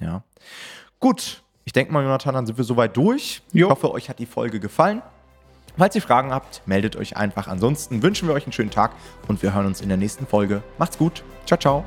Ja. 0.00 0.24
Gut, 1.00 1.42
ich 1.64 1.72
denke 1.72 1.92
mal, 1.92 2.02
Jonathan, 2.02 2.34
dann 2.34 2.46
sind 2.46 2.56
wir 2.56 2.64
soweit 2.64 2.96
durch. 2.96 3.42
Jo. 3.52 3.66
Ich 3.66 3.70
hoffe, 3.70 3.90
euch 3.92 4.08
hat 4.08 4.18
die 4.18 4.26
Folge 4.26 4.58
gefallen. 4.58 5.02
Falls 5.76 5.94
ihr 5.94 6.02
Fragen 6.02 6.32
habt, 6.32 6.62
meldet 6.64 6.96
euch 6.96 7.16
einfach. 7.18 7.48
Ansonsten 7.48 8.02
wünschen 8.02 8.28
wir 8.28 8.34
euch 8.34 8.44
einen 8.44 8.52
schönen 8.52 8.70
Tag 8.70 8.92
und 9.28 9.42
wir 9.42 9.52
hören 9.52 9.66
uns 9.66 9.82
in 9.82 9.88
der 9.88 9.98
nächsten 9.98 10.26
Folge. 10.26 10.62
Macht's 10.78 10.96
gut. 10.96 11.22
Ciao, 11.44 11.58
ciao. 11.58 11.84